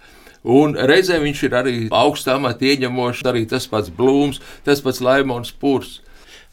Un 0.48 0.78
reizē 0.90 1.18
viņš 1.20 1.40
ir 1.44 1.56
arī 1.60 1.78
augstā 1.92 2.38
amatā 2.38 2.70
ieņemošs, 2.72 3.26
arī 3.28 3.44
tas 3.50 3.68
pats 3.68 3.92
Blūms, 3.92 4.40
tas 4.64 4.84
pats 4.84 5.02
Laimons 5.04 5.52
Pūrs. 5.52 5.98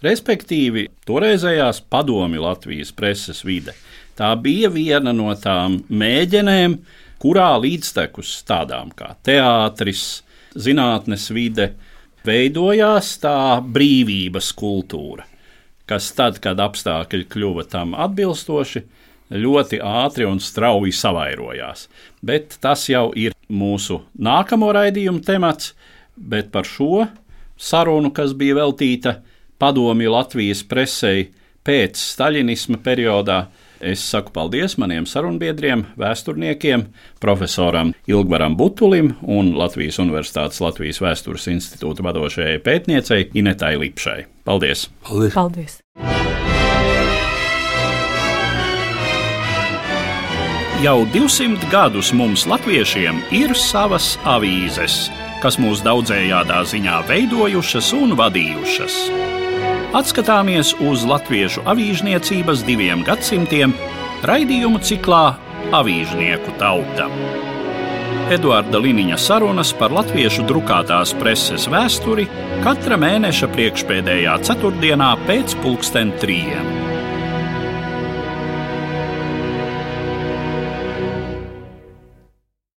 Respektīvi, 0.04 0.88
toreizējās 1.08 1.80
padomi 1.88 2.40
Latvijas 2.42 2.90
preses 2.92 3.44
vide. 3.46 3.72
Tā 4.18 4.34
bija 4.38 4.68
viena 4.70 5.14
no 5.14 5.32
tām 5.38 5.78
mēģinēm, 5.88 6.76
kurā 7.24 7.54
līdztekus 7.56 8.42
tādām 8.44 8.90
kā 8.92 9.14
teātris, 9.24 10.22
zinātnes 10.52 11.30
vide, 11.32 11.70
veidojās 12.24 13.14
tā 13.22 13.62
brīvības 13.64 14.50
kultūra, 14.56 15.24
kas 15.88 16.10
tad, 16.16 16.36
kad 16.44 16.60
apstākļi 16.60 17.24
kļuva 17.32 17.64
tam 17.72 17.96
atbilstoši, 17.96 18.84
ļoti 19.32 19.80
ātri 19.80 20.28
un 20.28 20.40
strauji 20.40 20.92
savairojās. 20.92 21.88
Bet 22.20 22.58
tas 22.60 22.84
jau 22.92 23.08
ir 23.16 23.32
mūsu 23.48 24.02
nākamo 24.20 24.68
raidījumu 24.76 25.24
temats, 25.24 25.72
bet 26.14 26.52
par 26.52 26.68
šo 26.68 27.06
sarunu, 27.56 28.12
kas 28.12 28.36
bija 28.36 28.60
veltīta 28.60 29.18
padomju 29.58 30.12
Latvijas 30.12 30.60
presei 30.68 31.30
pēc 31.64 31.96
staļinisma 31.96 32.80
periodā, 32.84 33.46
Es 33.80 34.02
saku 34.10 34.32
paldies 34.34 34.78
maniem 34.80 35.06
sarunbiedriem, 35.06 35.86
vēsturniekiem, 36.00 36.86
profesoram 37.20 37.94
Ilgvaram 38.10 38.56
Butulim 38.56 39.14
un 39.22 39.54
Latvijas 39.58 39.98
Universitātes 40.02 40.62
Latvijas 40.64 41.02
Vēstures 41.02 41.48
institūta 41.52 42.06
vadošajai 42.06 42.60
pētniecei 42.64 43.30
Inetai 43.34 43.76
Lipšai. 43.80 44.20
Paldies! 44.44 44.88
Paldies! 45.04 45.34
paldies. 45.34 45.80
Jau 50.84 51.06
200 51.08 51.70
gadus 51.72 52.10
mums, 52.12 52.42
latviešiem, 52.44 53.22
ir 53.32 53.54
savas 53.56 54.18
avīzes, 54.28 55.06
kas 55.40 55.56
mūs 55.56 55.80
daudzējādā 55.86 56.58
ziņā 56.68 56.98
veidojušas 57.08 57.88
un 57.96 58.12
vadījušas. 58.20 58.98
Atskatāmies 59.94 60.74
uz 60.82 61.04
latviešu 61.06 61.62
avīžniecības 61.70 62.64
diviem 62.66 63.04
gadsimtiem 63.06 63.74
raidījumu 64.26 64.82
ciklā 64.82 65.24
Avīžnieku 65.74 66.52
tauta. 66.60 67.06
Eduarda 68.34 68.78
Liniņa 68.80 69.16
sarunas 69.20 69.72
par 69.76 69.92
latviešu 69.94 70.44
drukātās 70.48 71.14
preses 71.18 71.66
vēsturi 71.72 72.26
katra 72.64 72.98
mēneša 73.00 73.50
priekšpēdējā 73.54 74.38
ceturtdienā 74.48 75.10
pēc 75.28 75.56
pulksten 75.64 76.12
trījiem. 76.22 76.93